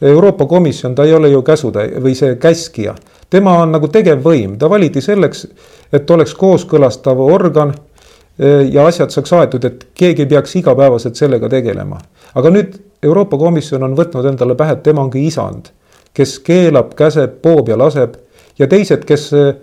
[0.02, 2.94] Euroopa Komisjon, ta ei ole ju käsutäi- või see käskija,
[3.30, 5.46] tema on nagu tegevvõim, ta valiti selleks,
[5.92, 11.48] et oleks kooskõlastav organ eh, ja asjad saaks aetud, et keegi ei peaks igapäevaselt sellega
[11.48, 12.00] tegelema.
[12.34, 15.70] aga nüüd Euroopa Komisjon on võtnud endale pähe, et tema ongi isand,
[16.14, 18.16] kes keelab, käseb, poob ja laseb
[18.58, 19.54] ja teised, kes eh,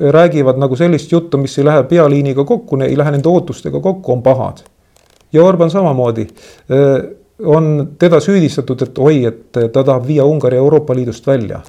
[0.00, 4.22] räägivad nagu sellist juttu, mis ei lähe pealiiniga kokku, ei lähe nende ootustega kokku, on
[4.22, 4.64] pahad.
[5.32, 7.10] ja Orban samamoodi eh,
[7.44, 11.60] on teda süüdistatud, et oi, et ta tahab viia Ungari Euroopa Liidust välja.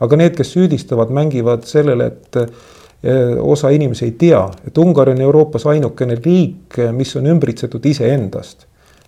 [0.00, 5.20] Aga need, kes süüdistavad, mängivad sellele, et eh, osa inimesi ei tea, et Ungari on
[5.24, 8.66] Euroopas ainukene riik, mis on ümbritsetud iseendast.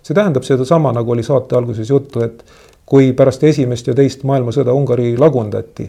[0.08, 2.44] see tähendab sedasama, nagu oli saate alguses juttu, et
[2.86, 5.84] kui pärast esimest ja teist maailmasõda Ungari lagundati,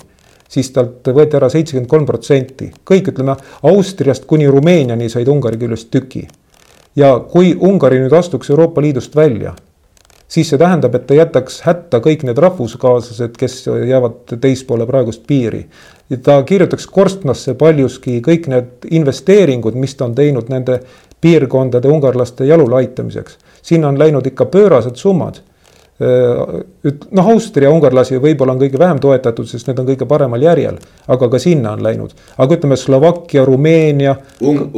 [0.49, 3.37] siis talt võeti ära seitsekümmend kolm protsenti, kõik ütleme
[3.69, 6.27] Austriast kuni Rumeeniani said Ungari küljest tüki.
[6.95, 9.53] ja kui Ungari nüüd astuks Euroopa Liidust välja
[10.29, 15.65] siis see tähendab, et ta jätaks hätta kõik need rahvuskaaslased, kes jäävad teispoole praegust piiri.
[16.09, 20.79] ja ta kirjutaks korstnasse paljuski kõik need investeeringud, mis ta on teinud nende
[21.21, 23.37] piirkondade ungarlaste jalule aitamiseks.
[23.61, 25.41] sinna on läinud ikka pöörased summad
[25.99, 30.77] noh, Austria ungarlasi võib-olla on kõige vähem toetatud, sest need on kõige paremal järjel,
[31.11, 32.13] aga ka sinna on läinud.
[32.37, 34.69] aga ütleme, Slovakkia, Rumeenia um,,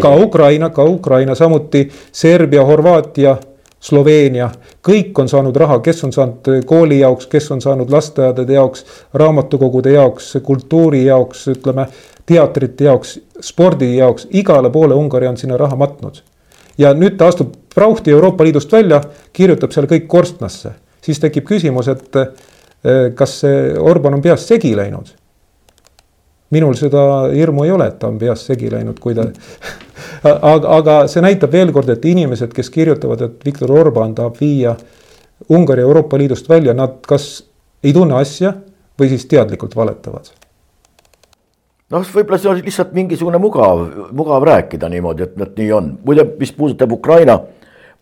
[0.00, 3.36] ka Ukraina, ka Ukraina, samuti Serbia, Horvaatia
[3.80, 4.48] Sloveenia,
[4.82, 8.82] kõik on saanud raha, kes on saanud kooli jaoks, kes on saanud lasteaedade jaoks,
[9.14, 11.86] raamatukogude jaoks, kultuuri jaoks, ütleme,
[12.26, 16.22] teatrite jaoks, spordi jaoks, igale poole Ungari on sinna raha matnud.
[16.78, 19.00] ja nüüd ta astub prauhti Euroopa Liidust välja,
[19.32, 22.28] kirjutab seal kõik korstnasse, siis tekib küsimus, et eh,
[23.14, 25.17] kas see Orban on peast segi läinud
[26.50, 29.26] minul seda hirmu ei ole, et ta on peast segi läinud, kui ta
[30.24, 34.74] aga, aga see näitab veel kord, et inimesed, kes kirjutavad, et Viktor Orban tahab viia
[35.54, 37.28] Ungari Euroopa Liidust välja, nad kas
[37.84, 38.54] ei tunne asja
[38.98, 40.32] või siis teadlikult valetavad.
[41.90, 46.26] noh, võib-olla see on lihtsalt mingisugune mugav, mugav rääkida niimoodi, et, et nii on, muide,
[46.40, 47.38] mis puudutab Ukraina,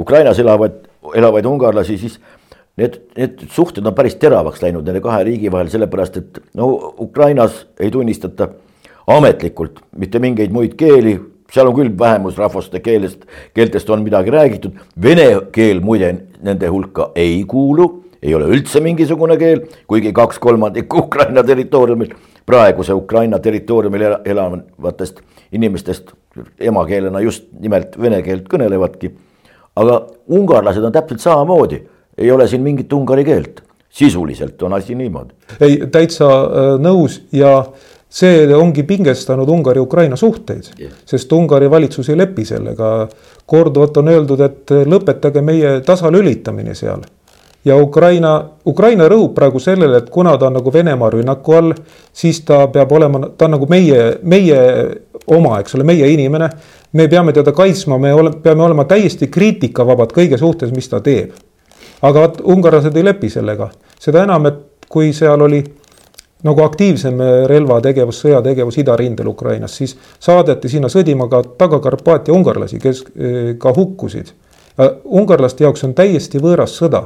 [0.00, 0.80] Ukrainas elavaid,
[1.14, 2.18] elavaid ungarlasi, siis
[2.76, 6.66] Need, need suhted on päris teravaks läinud nende kahe riigi vahel, sellepärast et no
[7.00, 8.50] Ukrainas ei tunnistata
[9.06, 11.16] ametlikult mitte mingeid muid keeli.
[11.52, 13.22] Seal on küll vähemusrahvaste keelest,
[13.54, 16.10] keeltest on midagi räägitud, vene keel muide
[16.44, 17.86] nende hulka ei kuulu,
[18.18, 22.12] ei ole üldse mingisugune keel, kuigi kaks kolmandikku Ukraina territooriumil,
[22.46, 25.22] praeguse Ukraina territooriumil elavatest
[25.54, 26.10] inimestest
[26.58, 29.14] emakeelena just nimelt vene keelt kõnelevadki.
[29.76, 31.82] aga ungarlased on täpselt samamoodi,
[32.18, 35.35] ei ole siin mingit ungari keelt, sisuliselt on asi niimoodi.
[35.61, 37.59] ei, täitsa äh, nõus ja
[38.09, 43.09] see ongi pingestanud Ungari-Ukraina suhteid yeah., sest Ungari valitsus ei lepi sellega.
[43.46, 47.02] korduvalt on öeldud, et lõpetage meie tasalülitamine seal.
[47.64, 51.74] ja Ukraina, Ukraina rõhub praegu sellele, et kuna ta on nagu Venemaa rünnaku all,
[52.12, 54.61] siis ta peab olema, ta on nagu meie, meie
[55.26, 56.50] oma, eks ole, meie inimene.
[56.92, 61.35] me peame teda kaitsma, me ole, peame olema täiesti kriitikavabad kõige suhtes, mis ta teeb.
[62.02, 65.62] Aga vot ungarlased ei lepi sellega, seda enam, et kui seal oli
[66.46, 73.54] nagu aktiivsem relvategevus, sõjategevus idarindel Ukrainas, siis saadeti sinna sõdima ka Taga-Karpaatia ungarlasi, kes eh,
[73.59, 74.35] ka hukkusid.
[75.04, 77.04] ungarlaste jaoks on täiesti võõras sõda.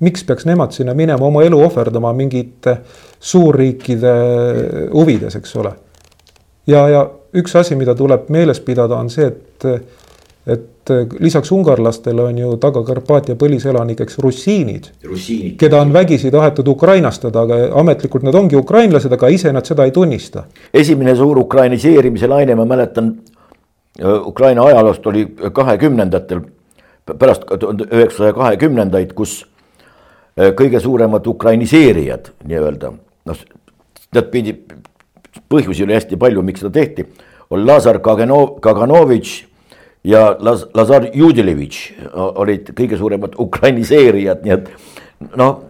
[0.00, 2.78] miks peaks nemad sinna minema oma elu ohverdama mingite
[3.20, 4.14] suurriikide
[4.92, 5.72] huvides, eks ole.
[6.66, 9.64] ja, ja üks asi, mida tuleb meeles pidada, on see, et
[10.46, 17.44] et äh, lisaks ungarlastele on ju Taga-Karpaatia põliselanikeks russiinid, russiinid., keda on vägisi tahetud ukrainastada,
[17.46, 20.44] aga ametlikult nad ongi ukrainlased, aga ise nad seda ei tunnista.
[20.74, 23.14] esimene suur ukrainiseerimise laine, ma mäletan
[24.00, 26.44] äh, Ukraina ajaloost oli kahekümnendatel,
[27.18, 29.46] pärast tuhande üheksasaja kahekümnendaid, kus
[30.36, 32.92] äh, kõige suuremad ukrainiseerijad nii-öelda,
[33.24, 33.42] noh,
[34.14, 34.58] nad pidi,
[35.48, 37.08] põhjusi oli hästi palju, miks seda tehti,
[37.50, 39.53] on Lazar Kaganov, Kaganovitš
[40.04, 44.70] ja Laz-, Lazar Judilevitš olid kõige suuremad ukrainiseerijad, nii et
[45.40, 45.62] noh,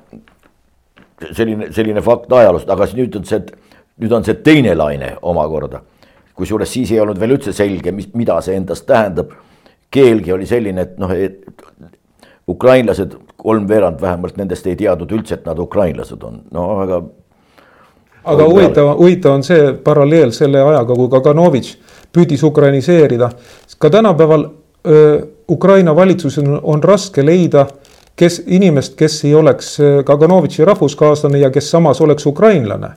[1.32, 3.42] selline, selline fakt ajaloost, aga nüüd on see,
[4.02, 5.82] nüüd on see teine laine omakorda.
[6.34, 9.30] kusjuures siis ei olnud veel üldse selge, mis, mida see endast tähendab.
[9.90, 11.10] keelgi oli selline, et noh,
[12.48, 17.02] ukrainlased, kolmveerand vähemalt nendest ei teadnud üldse, et nad ukrainlased on, no aga.
[18.24, 21.76] aga huvitav, huvitav on see paralleel selle ajaga, kui Kaganovitš
[22.14, 23.30] püüdis ukrainiseerida.
[23.78, 24.46] ka tänapäeval
[24.86, 27.66] öö, Ukraina valitsusel on, on raske leida,
[28.16, 32.88] kes inimest, kes ei oleks Kaganovitši rahvuskaaslane ja kes samas oleks ukrainlane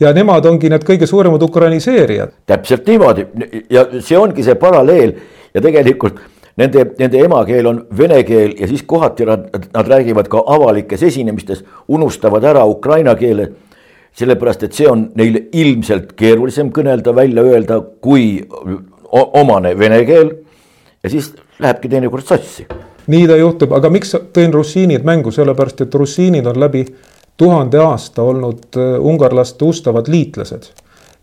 [0.00, 2.32] ja nemad ongi need kõige suuremad ukrainiseerijad.
[2.46, 3.26] täpselt niimoodi
[3.70, 5.14] ja see ongi see paralleel
[5.54, 6.20] ja tegelikult
[6.56, 11.64] nende, nende emakeel on vene keel ja siis kohati nad, nad räägivad ka avalikes esinemistes,
[11.88, 13.50] unustavad ära ukraina keele
[14.16, 18.40] sellepärast, et see on neil ilmselt keerulisem kõnelda, välja öelda, kui
[19.12, 20.34] omane vene keel.
[21.02, 22.66] ja siis lähebki teinekord sassi.
[23.06, 26.84] nii ta juhtub, aga miks tõin russiinid mängu, sellepärast et russiinid on läbi
[27.38, 30.62] tuhande aasta olnud äh, ungarlaste ustavad liitlased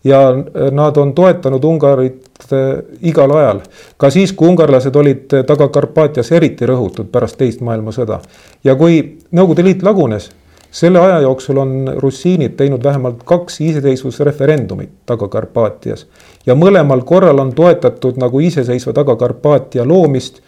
[0.04, 3.60] ja äh, nad on toetanud Ungarit äh, igal ajal.
[3.96, 8.20] ka siis, kui ungarlased olid Taga-Karpaatias eriti rõhutud pärast teist maailmasõda
[8.64, 10.30] ja kui Nõukogude Liit lagunes
[10.70, 16.06] selle aja jooksul on russiinid teinud vähemalt kaks iseseisvusreferendumit Taga-Karpaatias
[16.46, 20.42] ja mõlemal korral on toetatud nagu iseseisva Taga-Karpaatia loomist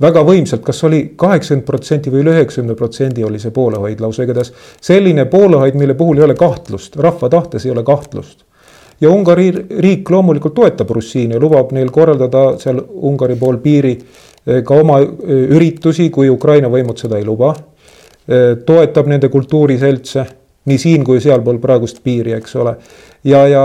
[0.00, 4.52] väga võimsalt, kas oli kaheksakümmend protsenti või üle üheksakümne protsendi oli see poolehoid lausa, igatahes
[4.80, 8.44] selline poolehoid, mille puhul ei ole kahtlust, rahva tahtes ei ole kahtlust.
[9.00, 13.92] ja Ungari riik loomulikult toetab russiine ja lubab neil korraldada seal Ungari pool piiri
[14.46, 17.54] eh, ka oma eh, üritusi, kui Ukraina võimud seda ei luba
[18.66, 20.24] toetab nende kultuuriseltse
[20.68, 22.74] nii siin kui sealpool praegust piiri, eks ole.
[23.24, 23.62] ja, ja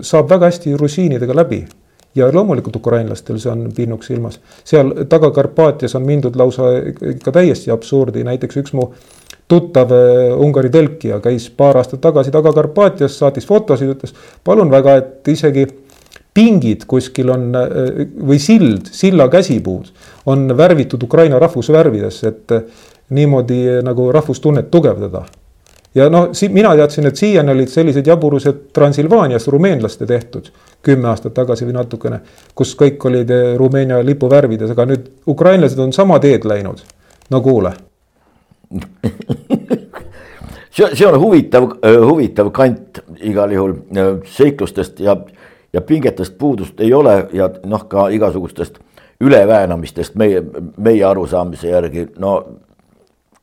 [0.00, 1.60] saab väga hästi grusiinidega läbi
[2.16, 4.40] ja loomulikult ukrainlastel see on pinnuks silmas.
[4.64, 6.70] seal Taga-Karpaatias on mindud lausa
[7.14, 8.88] ikka täiesti absurdi, näiteks üks mu
[9.48, 9.92] tuttav
[10.36, 15.66] Ungari tõlkija käis paar aastat tagasi Taga-Karpaatias, saatis fotosid, ütles palun väga, et isegi
[16.34, 17.48] pingid kuskil on
[18.28, 19.88] või sild, silla käsipuud
[20.30, 22.56] on värvitud Ukraina rahvusvärvidesse, et
[23.10, 25.24] niimoodi eh, nagu rahvustunnet tugevdada.
[25.94, 30.50] ja noh, mina teadsin, et siiani olid sellised jaburused Transilvaanias rumeenlaste tehtud
[30.82, 32.20] kümme aastat tagasi või natukene,
[32.54, 36.84] kus kõik olid eh, Rumeenia lipu värvides, aga nüüd ukrainlased on sama teed läinud.
[37.30, 37.72] no kuule
[40.70, 43.74] see, see on huvitav, eh, huvitav kant igal juhul
[44.36, 45.16] seiklustest ja,
[45.72, 48.78] ja pingetest puudust ei ole ja noh, ka igasugustest
[49.20, 50.42] üleväänamistest meie,
[50.76, 52.42] meie arusaamise järgi, no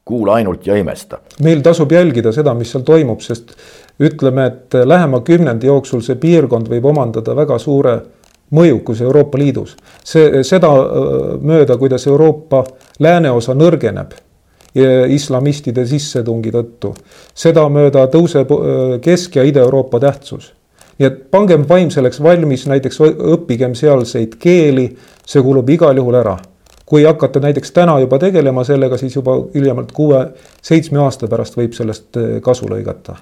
[0.06, 1.18] kuula ainult ja imesta.
[1.44, 3.56] meil tasub jälgida seda, mis seal toimub, sest
[4.00, 7.96] ütleme, et lähema kümnendi jooksul see piirkond võib omandada väga suure
[8.54, 9.76] mõjukuse Euroopa Liidus.
[10.04, 10.70] see, seda
[11.42, 12.64] mööda, kuidas Euroopa
[13.00, 14.14] lääneosa nõrgeneb
[15.10, 16.92] islamistide sissetungi tõttu,
[17.34, 18.50] sedamööda tõuseb
[19.02, 20.54] Kesk- ja Ida-Euroopa tähtsus.
[21.00, 26.38] nii et pangem vaim selleks valmis, näiteks õppigem sealseid keeli, see kulub igal juhul ära
[26.86, 32.18] kui hakata näiteks täna juba tegelema sellega, siis juba hiljemalt kuue-seitsme aasta pärast võib sellest
[32.22, 33.18] eh, kasu lõigata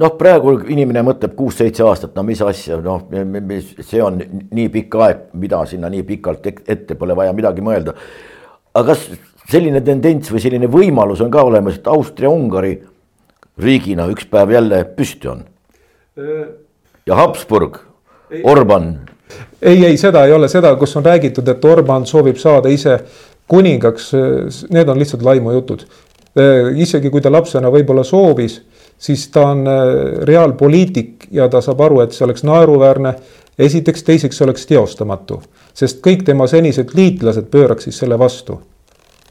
[0.00, 3.08] noh, praegu inimene mõtleb kuus-seitse aastat, no mis asja, noh,
[3.84, 7.94] see on nii pikk aeg, mida sinna nii pikalt ette pole vaja midagi mõelda.
[8.74, 9.08] aga kas
[9.50, 12.74] selline tendents või selline võimalus on ka olemas, et Austria-Ungari
[13.60, 15.44] riigina üks päev jälle püsti on?
[17.06, 17.80] ja Habsburg,
[18.44, 18.92] Orban.
[19.62, 22.98] Ei, ei, seda ei ole, seda, kus on räägitud, et Orban soovib saada ise
[23.50, 24.12] kuningaks,
[24.70, 25.84] need on lihtsalt laimujutud.
[26.76, 28.60] isegi kui ta lapsena võib-olla soovis
[29.00, 29.72] siis ta on äh,
[30.22, 33.14] reaalpoliitik ja ta saab aru, et see oleks naeruväärne.
[33.60, 35.42] esiteks, teiseks oleks teostamatu,
[35.76, 38.60] sest kõik tema senised liitlased pööraksid selle vastu.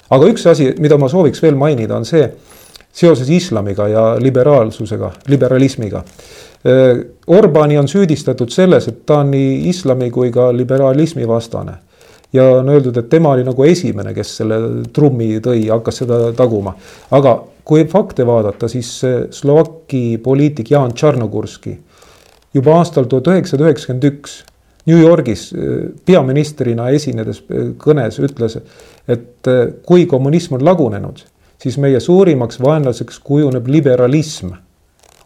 [0.09, 2.29] aga üks asi, mida ma sooviks veel mainida, on see
[2.93, 6.03] seoses islamiga ja liberaalsusega, liberalismiga.
[6.65, 11.77] Äh, Orbani on süüdistatud selles, et ta on nii islami kui ka liberalismi vastane
[12.33, 14.57] ja on öeldud, et tema oli nagu esimene, kes selle
[14.93, 16.75] trummi tõi, hakkas seda taguma.
[17.11, 18.91] aga kui fakte vaadata, siis
[19.31, 21.77] Slovakki poliitik Jaan Tšarnogurski
[22.53, 24.39] juba aastal tuhat üheksasada üheksakümmend üks
[24.89, 28.57] New Yorgis eh, peaministrina esinedes eh, kõnes ütles,
[29.09, 29.49] et
[29.85, 31.21] kui kommunism on lagunenud,
[31.61, 34.53] siis meie suurimaks vaenlaseks kujuneb liberalism.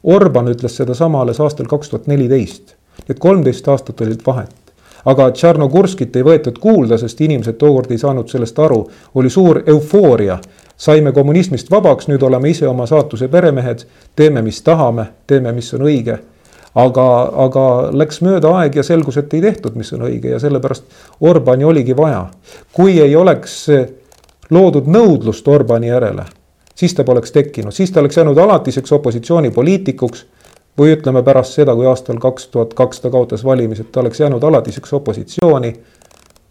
[0.04, 2.76] Orban ütles sedasama alles aastal kaks tuhat neliteist,
[3.10, 4.64] et kolmteist aastat olid vahet
[5.06, 8.84] aga Tšernogorskit ei võetud kuulda, sest inimesed tookord ei saanud sellest aru.
[9.16, 10.40] oli suur eufooria,
[10.78, 13.86] saime kommunismist vabaks, nüüd oleme ise oma saatuse peremehed,
[14.16, 16.18] teeme, mis tahame, teeme, mis on õige.
[16.76, 17.08] aga,
[17.46, 17.64] aga
[17.94, 20.84] läks mööda aeg ja selgus, et ei tehtud, mis on õige ja sellepärast
[21.22, 22.30] Orbani oligi vaja.
[22.74, 23.68] kui ei oleks
[24.50, 26.26] loodud nõudlust Orbani järele,
[26.76, 30.26] siis ta poleks tekkinud, siis ta oleks jäänud alatiseks opositsioonipoliitikuks
[30.78, 34.44] või ütleme pärast seda, kui aastal kaks tuhat kaks ta kaotas valimised, ta oleks jäänud
[34.44, 35.74] alatiseks opositsiooni.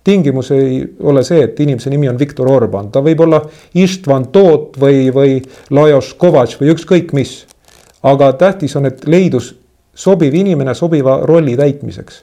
[0.05, 3.43] tingimus ei ole see, et inimese nimi on Viktor Orban, ta võib olla
[3.75, 7.47] Istvan Toot või, või Lajos Kovatš või ükskõik mis.
[8.03, 9.55] aga tähtis on, et leidus
[9.95, 12.23] sobiv inimene sobiva rolli täitmiseks.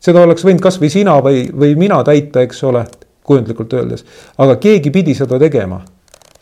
[0.00, 2.84] seda oleks võinud kasvõi sina või, või mina täita, eks ole,
[3.22, 4.04] kujundlikult öeldes,
[4.38, 5.84] aga keegi pidi seda tegema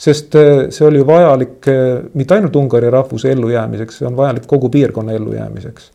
[0.03, 4.71] sest äh, see oli vajalik äh, mitte ainult Ungari rahvuse ellujäämiseks, see on vajalik kogu
[4.73, 5.91] piirkonna ellujäämiseks.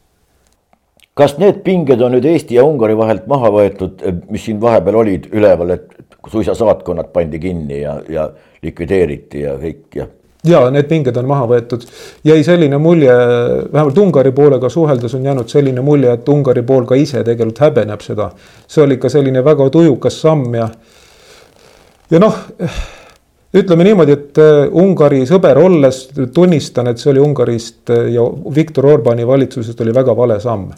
[1.17, 5.31] kas need pinged on nüüd Eesti ja Ungari vahelt maha võetud, mis siin vahepeal olid
[5.33, 5.87] üleval, et
[6.29, 8.29] suisa saatkonnad pandi kinni ja, ja
[8.63, 10.05] likvideeriti ja kõik ja?
[10.47, 11.83] ja need pinged on maha võetud,
[12.23, 13.15] jäi selline mulje,
[13.73, 18.05] vähemalt Ungari poolega suheldes on jäänud selline mulje, et Ungari pool ka ise tegelikult häbeneb
[18.05, 18.29] seda.
[18.67, 20.69] see oli ikka selline väga tujukas samm ja,
[22.11, 22.39] ja noh
[23.53, 28.89] ütleme niimoodi, et äh, Ungari sõber olles tunnistan, et see oli Ungarist äh, ja Viktor
[28.91, 30.69] Orbani valitsusest oli väga vale samm.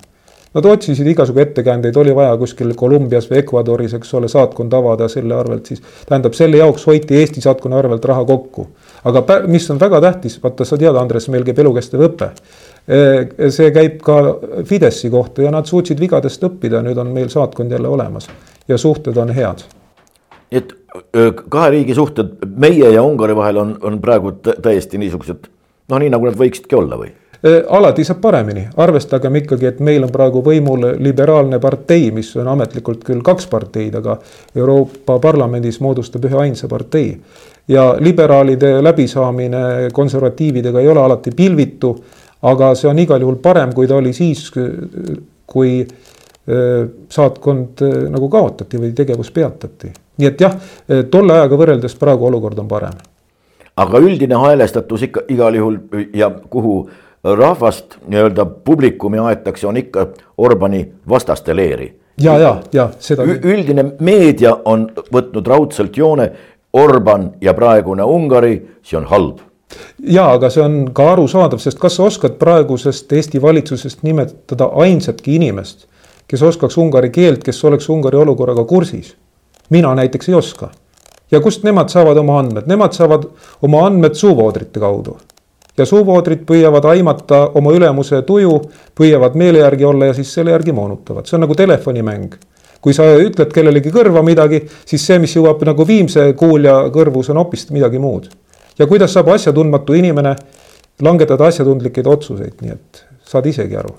[0.54, 5.36] Nad otsisid igasugu ettekäändeid, oli vaja kuskil Kolumbias või Ecuadoris, eks ole, saatkond avada selle
[5.38, 5.82] arvelt siis.
[6.10, 8.68] tähendab, selle jaoks hoiti Eesti saatkonna arvelt raha kokku.
[9.04, 12.32] aga mis on väga tähtis, vaata, sa tead, Andres, meil käib elukestev õpe.
[12.90, 14.18] Äh, see käib ka
[14.66, 18.30] Fideszi kohta ja nad suutsid vigadest õppida, nüüd on meil saatkond jälle olemas
[18.68, 19.66] ja suhted on head.
[20.52, 20.79] et
[21.50, 25.50] kahe riigi suhted meie ja Ungari vahel on, on praegu täiesti niisugused
[25.90, 27.12] noh, nii nagu nad võiksidki olla või?
[27.72, 33.06] alati saab paremini, arvestagem ikkagi, et meil on praegu võimul liberaalne partei, mis on ametlikult
[33.08, 34.18] küll kaks parteid, aga
[34.60, 37.14] Euroopa Parlamendis moodustab ühe ainsa partei.
[37.68, 41.94] ja liberaalide läbisaamine konservatiividega ei ole alati pilvitu,
[42.42, 44.52] aga see on igal juhul parem, kui ta oli siis,
[45.48, 45.88] kui
[47.10, 50.56] saatkond nagu kaotati või tegevus peatati nii et jah,
[51.12, 52.98] tolle ajaga võrreldes praegu olukord on parem.
[53.80, 55.78] aga üldine haelestatus ikka igal juhul
[56.14, 56.90] ja kuhu
[57.24, 61.94] rahvast nii-öelda publikumi aetakse, on ikka Orbani vastaste leeri.
[62.22, 63.24] ja, ja, ja seda.
[63.24, 66.32] üldine meedia on võtnud raudselt joone
[66.74, 69.40] Orban ja praegune Ungari, see on halb
[70.00, 75.36] ja aga see on ka arusaadav, sest kas sa oskad praegusest Eesti valitsusest nimetada ainsatki
[75.36, 75.86] inimest,
[76.28, 79.14] kes oskaks ungari keelt, kes oleks Ungari olukorraga kursis
[79.70, 80.70] mina näiteks ei oska.
[81.32, 83.26] ja kust nemad saavad oma andmed, nemad saavad
[83.62, 85.18] oma andmed suuvoodrite kaudu.
[85.78, 88.62] ja suuvoodrid püüavad aimata oma ülemuse tuju,
[88.96, 92.40] püüavad meele järgi olla ja siis selle järgi moonutavad, see on nagu telefonimäng
[92.82, 97.34] kui sa ütled kellelegi kõrva midagi, siis see, mis jõuab nagu viimse kuulja kõrvu, see
[97.36, 98.30] on hoopis midagi muud.
[98.80, 100.36] ja kuidas saab asjatundmatu inimene
[101.04, 103.96] langetada asjatundlikke otsuseid, nii et saad isegi aru.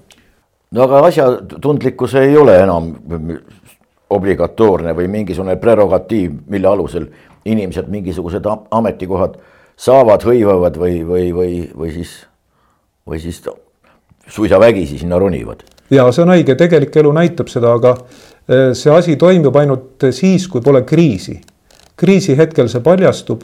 [0.73, 2.95] no aga asjatundlikkus ei ole enam
[4.11, 7.07] obligatoorne või mingisugune prerogatiiv, mille alusel
[7.45, 9.37] inimesed mingisugused ametikohad
[9.81, 12.17] saavad, hõivavad või, või, või, või siis,
[13.09, 13.41] või siis
[14.29, 15.65] suisa vägisi sinna ronivad.
[15.91, 20.49] ja see on õige, tegelik elu näitab seda, aga eh, see asi toimub ainult siis,
[20.49, 21.41] kui pole kriisi.
[21.97, 23.43] kriisi hetkel see paljastub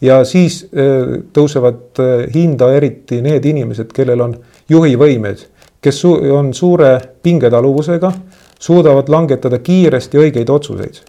[0.00, 4.36] ja siis eh, tõusevad eh, hinda eriti need inimesed, kellel on
[4.68, 5.46] juhivõimed,
[5.80, 8.12] kes on suure pingetaluvusega,
[8.58, 11.00] suudavad langetada kiiresti õigeid otsuseid.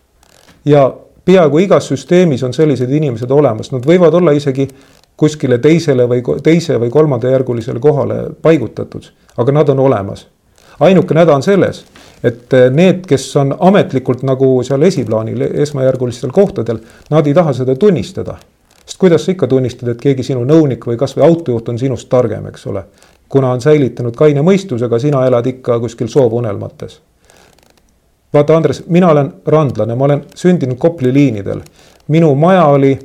[0.66, 0.93] ja
[1.26, 4.68] peaaegu igas süsteemis on sellised inimesed olemas, nad võivad olla isegi
[5.18, 10.28] kuskile teisele või teise või kolmandajärgulisele kohale paigutatud, aga nad on olemas.
[10.80, 11.86] ainukene häda on selles,
[12.24, 16.80] et eh, need, kes on ametlikult nagu seal esiplaanil, esmajärgulistel kohtadel,
[17.10, 18.38] nad ei taha seda tunnistada.
[18.86, 22.48] sest kuidas sa ikka tunnistad, et keegi sinu nõunik või kasvõi autojuht on sinust targem,
[22.48, 22.84] eks ole.
[23.30, 27.02] kuna on säilitanud kaine mõistusega, sina elad ikka kuskil soovunelmates
[28.34, 31.61] vaata, Andres, mina olen randlane, ma olen sündinud Kopli liinidel.
[32.07, 32.99] minu maja oli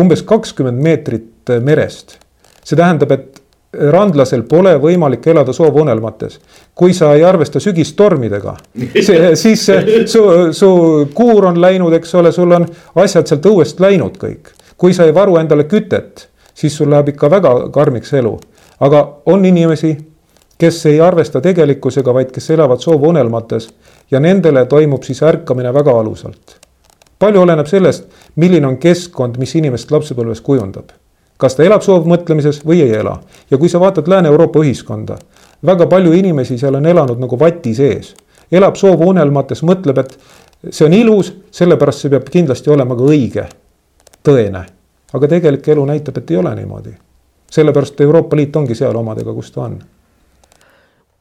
[0.00, 2.18] umbes kakskümmend meetrit merest.
[2.64, 6.40] see tähendab, et randlasel pole võimalik elada soovunelmates.
[6.74, 8.56] kui sa ei arvesta sügistormidega,
[9.42, 9.66] siis
[10.06, 10.22] su,
[10.52, 10.70] su
[11.14, 14.54] kuur on läinud, eks ole, sul on asjad sealt õuest läinud kõik.
[14.76, 18.38] kui sa ei varu endale kütet, siis sul läheb ikka väga karmiks elu.
[18.80, 19.96] aga on inimesi,
[20.58, 23.68] kes ei arvesta tegelikkusega, vaid kes elavad soovunelmates
[24.10, 26.56] ja nendele toimub siis ärkamine väga valusalt.
[27.18, 28.04] palju oleneb sellest,
[28.36, 30.90] milline on keskkond, mis inimest lapsepõlves kujundab.
[31.36, 35.18] kas ta elab soovmõtlemises või ei ela ja kui sa vaatad Lääne-Euroopa ühiskonda,
[35.66, 38.14] väga palju inimesi seal on elanud nagu vati sees.
[38.52, 40.18] elab soovunelmates, mõtleb, et
[40.70, 43.48] see on ilus, sellepärast see peab kindlasti olema ka õige,
[44.24, 44.64] tõene.
[45.12, 46.94] aga tegelik elu näitab, et ei ole niimoodi.
[47.50, 49.78] sellepärast Euroopa Liit ongi seal omadega, kus ta on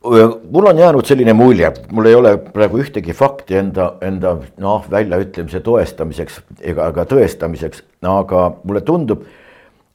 [0.04, 5.60] mul on jäänud selline mulje, mul ei ole praegu ühtegi fakti enda, enda noh, väljaütlemise
[5.66, 9.26] toestamiseks ega ka tõestamiseks, aga mulle tundub,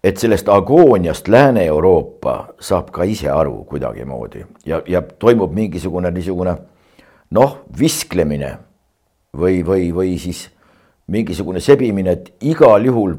[0.05, 6.57] et sellest agooniast Lääne-Euroopa saab ka ise aru kuidagimoodi ja, ja toimub mingisugune niisugune
[7.31, 8.57] noh, visklemine
[9.37, 10.49] või, või, või siis
[11.07, 13.15] mingisugune sebimine, et igal juhul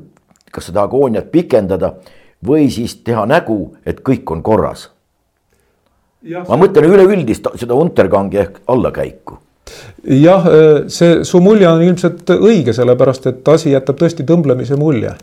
[0.54, 1.96] kas seda agooniat pikendada
[2.46, 4.90] või siis teha nägu, et kõik on korras
[6.24, 9.40] ma mõtlen üleüldist seda Untergangi ehk allakäiku
[10.04, 10.46] jah,
[10.92, 15.14] see su mulje on ilmselt õige, sellepärast et asi jätab tõesti tõmblemise mulje.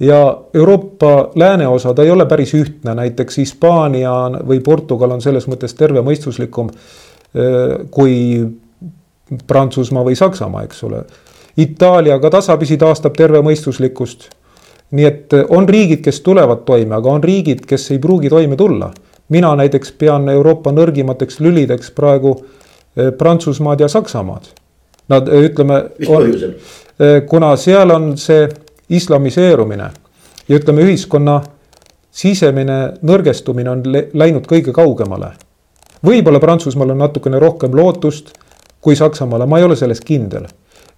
[0.00, 4.12] ja Euroopa lääneosa, ta ei ole päris ühtne, näiteks Hispaania
[4.44, 8.44] või Portugal on selles mõttes tervemõistuslikum eh, kui
[9.46, 11.00] Prantsusmaa või Saksamaa, eks ole.
[11.56, 14.28] Itaalia ka tasapisi taastab tervemõistuslikkust.
[14.90, 18.92] nii et on riigid, kes tulevad toime, aga on riigid, kes ei pruugi toime tulla
[19.28, 22.36] mina näiteks pean Euroopa nõrgimateks lülideks praegu
[22.96, 24.50] eh, Prantsusmaad ja Saksamaad.
[25.08, 28.48] Nad eh, ütleme, eh, kuna seal on see
[28.88, 29.90] islamiseerumine
[30.48, 31.40] ja ütleme, ühiskonna
[32.10, 33.82] sisemine nõrgestumine on
[34.14, 35.32] läinud kõige kaugemale.
[36.06, 38.32] võib-olla Prantsusmaal on natukene rohkem lootust
[38.80, 40.46] kui Saksamaale, ma ei ole selles kindel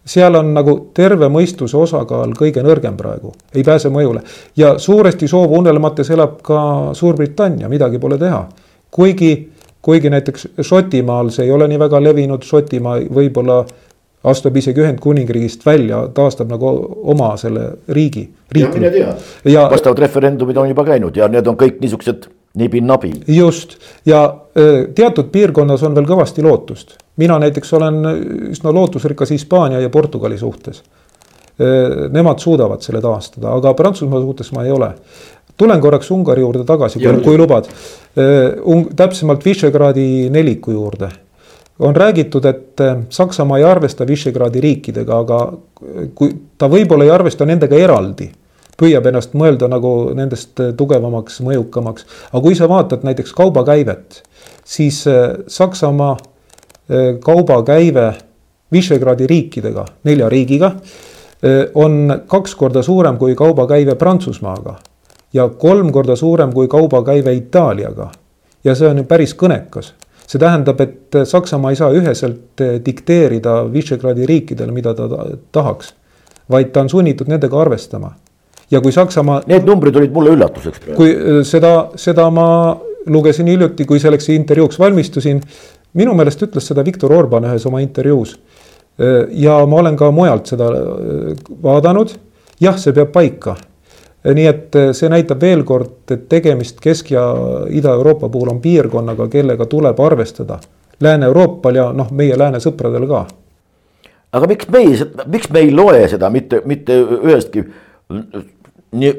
[0.06, 4.22] seal on nagu terve mõistuse osakaal kõige nõrgem praegu, ei pääse mõjule.
[4.56, 8.48] ja suuresti soovunelmates elab ka Suurbritannia, midagi pole teha.
[8.90, 13.64] kuigi, kuigi näiteks Šotimaal see ei ole nii väga levinud, Šotimaa võib-olla
[14.24, 16.72] astub isegi Ühendkuningriigist välja, taastab nagu
[17.02, 18.28] oma selle riigi.
[18.54, 19.14] ja mine tea,
[19.70, 23.12] vastavad referendumid on juba käinud ja need on kõik niisugused nibi-nabi.
[23.28, 23.76] just
[24.06, 24.34] ja
[24.94, 26.96] teatud piirkonnas on veel kõvasti lootust.
[27.16, 28.04] mina näiteks olen
[28.50, 30.82] üsna lootusrikas Hispaania ja Portugali suhtes.
[32.10, 34.92] Nemad suudavad selle taastada, aga Prantsusmaa suhtes ma ei ole.
[35.56, 37.66] tulen korraks Ungari juurde tagasi, kui, kui lubad.
[38.96, 41.08] täpsemalt Visegradi neliku juurde
[41.78, 45.52] on räägitud, et Saksamaa ei arvesta Visegradi riikidega, aga
[46.14, 48.30] kui ta võib-olla ei arvesta nendega eraldi
[48.78, 52.06] püüab ennast mõelda nagu nendest äh, tugevamaks, mõjukamaks.
[52.30, 54.22] aga kui sa vaatad näiteks kaubakäivet,
[54.64, 58.12] siis äh, Saksamaa äh, kaubakäive
[58.72, 60.74] Visegradi riikidega, nelja riigiga,
[61.74, 64.74] on kaks korda suurem kui kaubakäive Prantsusmaaga
[65.32, 68.10] ja kolm korda suurem kui kaubakäive Itaaliaga.
[68.64, 69.94] ja see on ju päris kõnekas
[70.26, 75.08] see tähendab, et Saksamaa ei saa üheselt dikteerida Visegradi riikidele, mida ta
[75.52, 75.94] tahaks,
[76.50, 78.12] vaid ta on sunnitud nendega arvestama
[78.70, 79.42] ja kui Saksamaa.
[79.46, 80.80] Need numbrid olid mulle üllatuseks.
[80.96, 82.48] kui äh, seda, seda ma
[83.06, 85.40] lugesin hiljuti, kui selleks intervjuuks valmistusin.
[85.94, 88.36] minu meelest ütles seda Viktor Orban ühes oma intervjuus.
[89.00, 92.14] Äh, ja ma olen ka mujalt seda äh, vaadanud.
[92.60, 93.56] jah, see peab paika.
[94.34, 97.22] nii et see näitab veel kord, et tegemist Kesk- ja
[97.70, 100.58] Ida-Euroopa puhul on piirkonnaga, kellega tuleb arvestada.
[101.00, 103.26] Lääne-Euroopal ja noh, meie lääne sõpradel ka.
[104.32, 107.64] aga miks me ei, miks me ei loe seda mitte, mitte ühestki
[108.92, 109.12] nii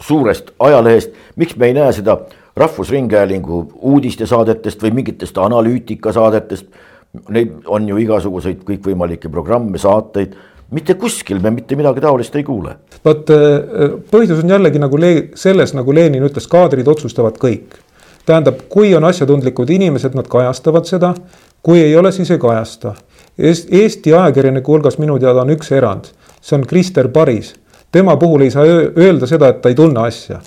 [0.00, 2.18] suurest ajalehest, miks me ei näe seda
[2.56, 6.66] Rahvusringhäälingu uudistesaadetest või mingitest analüütikasaadetest.
[7.34, 10.36] Neid on ju igasuguseid kõikvõimalikke programme, saateid
[10.74, 12.76] mitte kuskil me mitte midagi taolist ei kuule.
[13.04, 17.78] vot äh, põhjus on jällegi nagu Le selles, nagu Lenin ütles, kaadrid otsustavad kõik.
[18.26, 21.14] tähendab, kui on asjatundlikud inimesed, nad kajastavad seda,
[21.62, 22.94] kui ei ole, siis ei kajasta.
[23.38, 26.08] Eesti ajakirjaniku hulgas minu teada on üks erand,
[26.40, 27.54] see on Krister Paris.
[27.94, 30.40] Tema puhul ei saa öelda seda, et ta ei tunne asja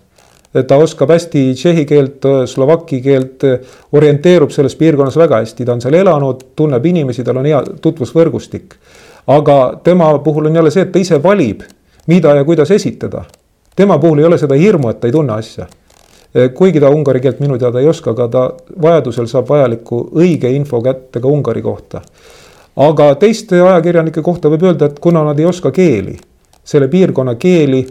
[0.68, 3.44] ta oskab hästi tšehhi keelt, slovaki keelt,
[3.94, 8.74] orienteerub selles piirkonnas väga hästi, ta on seal elanud, tunneb inimesi, tal on hea tutvusvõrgustik
[9.28, 11.62] aga tema puhul on jälle see, et ta ise valib,
[12.08, 13.24] mida ja kuidas esitada.
[13.76, 15.68] tema puhul ei ole seda hirmu, et ta ei tunne asja.
[16.54, 20.82] kuigi ta ungari keelt minu teada ei oska, aga ta vajadusel saab vajaliku õige info
[20.82, 22.02] kätte ka Ungari kohta.
[22.76, 26.18] aga teiste ajakirjanike kohta võib öelda, et kuna nad ei oska keeli,
[26.68, 27.86] selle piirkonna keeli,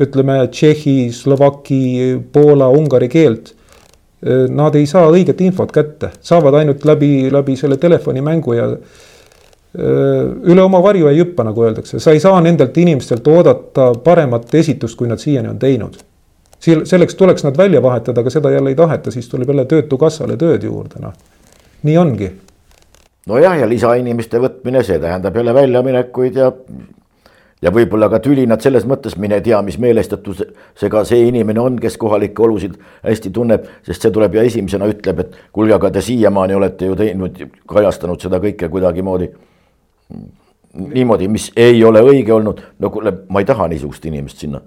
[0.00, 1.80] ütleme Tšehhi, Slovaki,
[2.32, 3.54] Poola, Ungari keelt
[4.48, 8.66] nad ei saa õiget infot kätte, saavad ainult läbi, läbi selle telefonimängu ja
[10.50, 14.98] üle oma varju ei hüppa, nagu öeldakse, sa ei saa nendelt inimestelt oodata paremat esitust,
[14.98, 15.96] kui nad siiani on teinud.
[16.60, 20.62] selleks tuleks nad välja vahetada, aga seda jälle ei taheta, siis tuleb jälle Töötukassale tööd
[20.62, 21.12] juurde, noh.
[21.82, 22.32] nii ongi.
[23.26, 26.52] nojah, ja lisainimeste võtmine, see tähendab jälle väljaminekuid ja
[27.62, 32.42] ja võib-olla ka tülinad selles mõttes, mine tea, mis meelestatusega see inimene on, kes kohalikke
[32.42, 36.88] olusid hästi tunneb, sest see tuleb ja esimesena ütleb, et kuulge, aga te siiamaani olete
[36.88, 39.30] ju teinud, kajastanud seda kõike kuidagimoodi.
[40.80, 44.60] Niimoodi, mis ei ole õige olnud, no kuule, ma ei taha niisugust inimest sinna.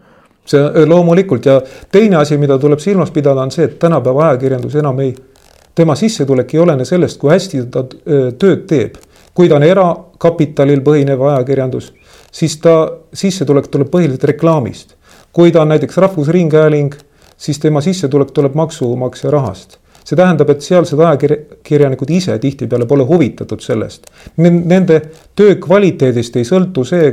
[0.46, 1.46] See äh, loomulikult.
[1.48, 5.14] Ja teine asi, mida tuleb silmas pidada, on see, et tänapäeva ajakirjandus enam ei,
[5.76, 9.00] tema sissetulek ei olene sellest, kui hästi ta äh, tööd teeb.
[9.34, 11.88] kui ta on erakapitalil põhinev ajakirjandus,
[12.34, 12.76] siis ta
[13.14, 14.96] sissetulek tuleb põhiliselt reklaamist.
[15.34, 16.94] kui ta on näiteks Rahvusringhääling,
[17.38, 23.64] siis tema sissetulek tuleb maksumaksja rahast see tähendab, et sealsed ajakirjanikud ise tihtipeale pole huvitatud
[23.64, 24.10] sellest.
[24.44, 25.00] Nende
[25.36, 27.12] töö kvaliteedist ei sõltu see,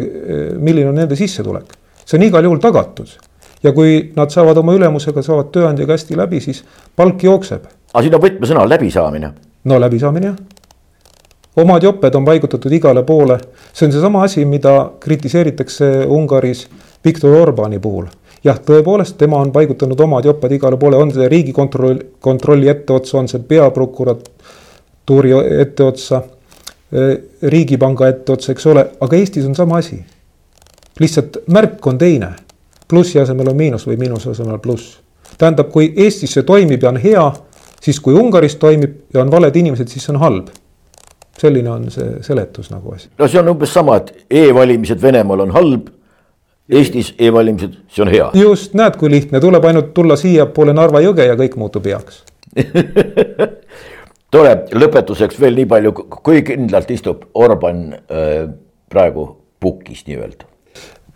[0.58, 3.18] milline on nende sissetulek, see on igal juhul tagatud.
[3.62, 6.64] ja kui nad saavad oma ülemusega, saavad tööandjaga hästi läbi, siis
[6.96, 7.66] palk jookseb.
[7.92, 9.32] aga siin on võtmesõna läbisaamine.
[9.64, 10.59] no läbisaamine jah
[11.56, 13.38] omad joped on paigutatud igale poole,
[13.72, 16.68] see on seesama asi, mida kritiseeritakse Ungaris
[17.04, 18.06] Viktor Orbani puhul.
[18.44, 23.28] Jah, tõepoolest, tema on paigutanud omad jopad igale poole, on see riigikontroll, kontrolli etteotsa, on
[23.28, 26.22] see peaprokuratuuri etteotsa,
[26.92, 27.10] eh,
[27.42, 30.04] riigipanga etteotsa, eks ole, aga Eestis on sama asi.
[31.00, 32.28] lihtsalt märk on teine,
[32.88, 35.00] plussi asemel on miinus või miinuse asemel pluss.
[35.38, 37.32] tähendab, kui Eestis see toimib ja on hea,
[37.80, 40.48] siis kui Ungaris toimib ja on valed inimesed, siis see on halb
[41.38, 43.08] selline on see seletus nagu asi.
[43.18, 45.88] no see on umbes sama, et e-valimised Venemaal on halb
[46.70, 48.30] Eestis e-valimised, see on hea.
[48.38, 52.22] just, näed, kui lihtne, tuleb ainult tulla siiapoole Narva jõge ja kõik muutub heaks
[54.34, 58.46] tore, lõpetuseks veel nii palju, kui kindlalt istub Orban äh,
[58.90, 59.26] praegu
[59.60, 60.50] pukis nii-öelda?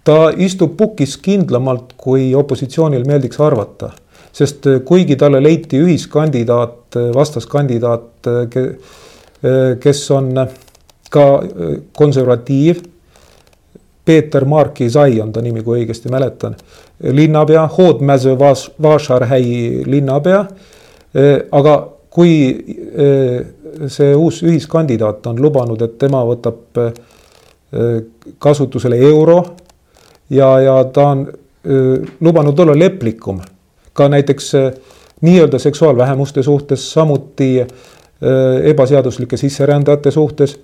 [0.04, 3.92] ta istub pukis kindlamalt, kui opositsioonil meeldiks arvata.
[4.34, 8.48] sest äh, kuigi talle leiti ühiskandidaat, äh, vastaskandidaat, äh,
[9.80, 10.32] kes on
[11.10, 11.24] ka
[11.92, 12.82] konservatiiv
[14.04, 16.56] Peeter Marki Zai on ta nimi, kui õigesti mäletan.
[17.02, 18.36] linnapea, Hoodmäe
[18.82, 20.46] Vašarhäi linnapea.
[21.52, 22.64] aga kui
[23.86, 26.78] see uus ühiskandidaat on lubanud, et tema võtab
[28.38, 29.44] kasutusele euro
[30.30, 31.26] ja, ja ta on
[32.20, 33.40] lubanud olla leplikum
[33.92, 34.52] ka näiteks
[35.20, 37.66] nii-öelda seksuaalvähemuste suhtes, samuti
[38.70, 40.54] ebaseaduslike sisserändajate suhtes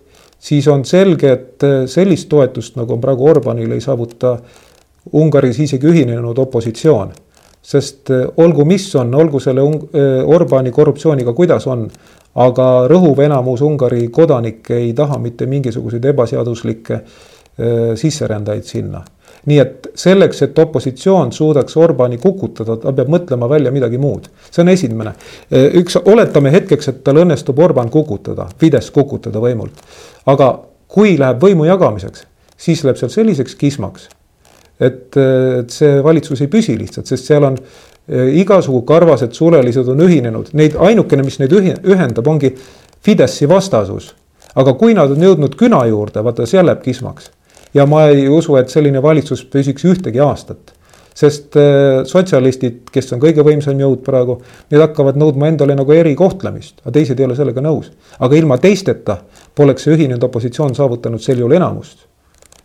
[0.41, 4.39] siis on selge, et äh, sellist toetust, nagu on praegu Orbanil, ei saavuta
[5.13, 7.13] Ungaris isegi ühinenud opositsioon.
[7.63, 11.91] sest äh, olgu, mis on, olgu selle äh, Orbani korruptsiooniga, kuidas on,
[12.35, 17.01] aga rõhuv enamus Ungari kodanikke ei taha mitte mingisuguseid ebaseaduslikke
[17.95, 19.03] sisserändajaid sinna
[19.47, 24.29] nii et selleks, et opositsioon suudaks Orbani kukutada, ta peab mõtlema välja midagi muud.
[24.51, 25.15] see on esimene.
[25.51, 29.81] üks, oletame hetkeks, et tal õnnestub Orban kukutada, Fidesz kukutada võimult.
[30.27, 32.27] aga kui läheb võimu jagamiseks,
[32.57, 34.09] siis läheb seal selliseks kismaks,
[34.81, 37.59] et, et see valitsus ei püsi lihtsalt, sest seal on
[38.11, 42.55] igasugu karvased sulelised on ühinenud, neid ainukene, mis neid ühendab, ongi
[43.01, 44.15] Fideszi vastasus.
[44.55, 47.31] aga kui nad on jõudnud küna juurde, vaata seal läheb kismaks
[47.75, 50.75] ja ma ei usu, et selline valitsus püsiks ühtegi aastat
[51.21, 54.39] sest äh, sotsialistid, kes on kõige võimsam jõud praegu,
[54.71, 57.91] need hakkavad nõudma endale nagu erikohtlemist, aga teised ei ole sellega nõus.
[58.19, 59.19] aga ilma teisteta
[59.57, 62.07] poleks see ühinenud opositsioon saavutanud sel juhul enamust.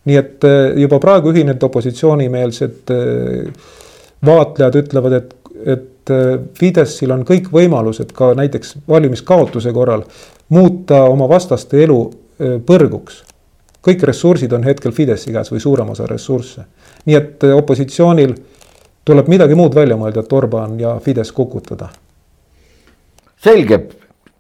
[0.06, 3.74] nii et äh, juba praegu ühinenud opositsioonimeelsed äh,
[4.26, 5.36] vaatlejad ütlevad, et,
[5.66, 5.92] et
[6.54, 10.04] Fidesil on kõik võimalused ka näiteks valimiskaotuse korral
[10.54, 11.98] muuta oma vastaste elu
[12.68, 13.24] põrguks.
[13.86, 16.66] Kõik ressursid on hetkel Fidesi käes või suurem osa ressursse.
[17.06, 18.34] nii et opositsioonil
[19.06, 21.90] tuleb midagi muud välja mõelda, et Orban ja Fides kukutada.
[23.38, 23.80] selge,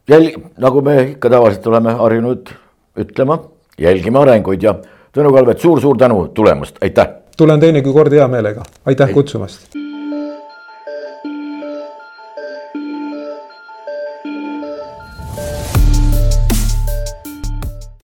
[0.10, 2.50] jälg-, nagu me ikka tavaliselt oleme harjunud
[2.98, 3.40] ütlema,
[3.78, 4.76] jälgime arenguid ja
[5.16, 7.08] Tõnu Kalvet suur,, suur-suur tänu tulemast, aitäh.
[7.38, 9.85] tulen teinekord hea meelega, aitäh kutsumast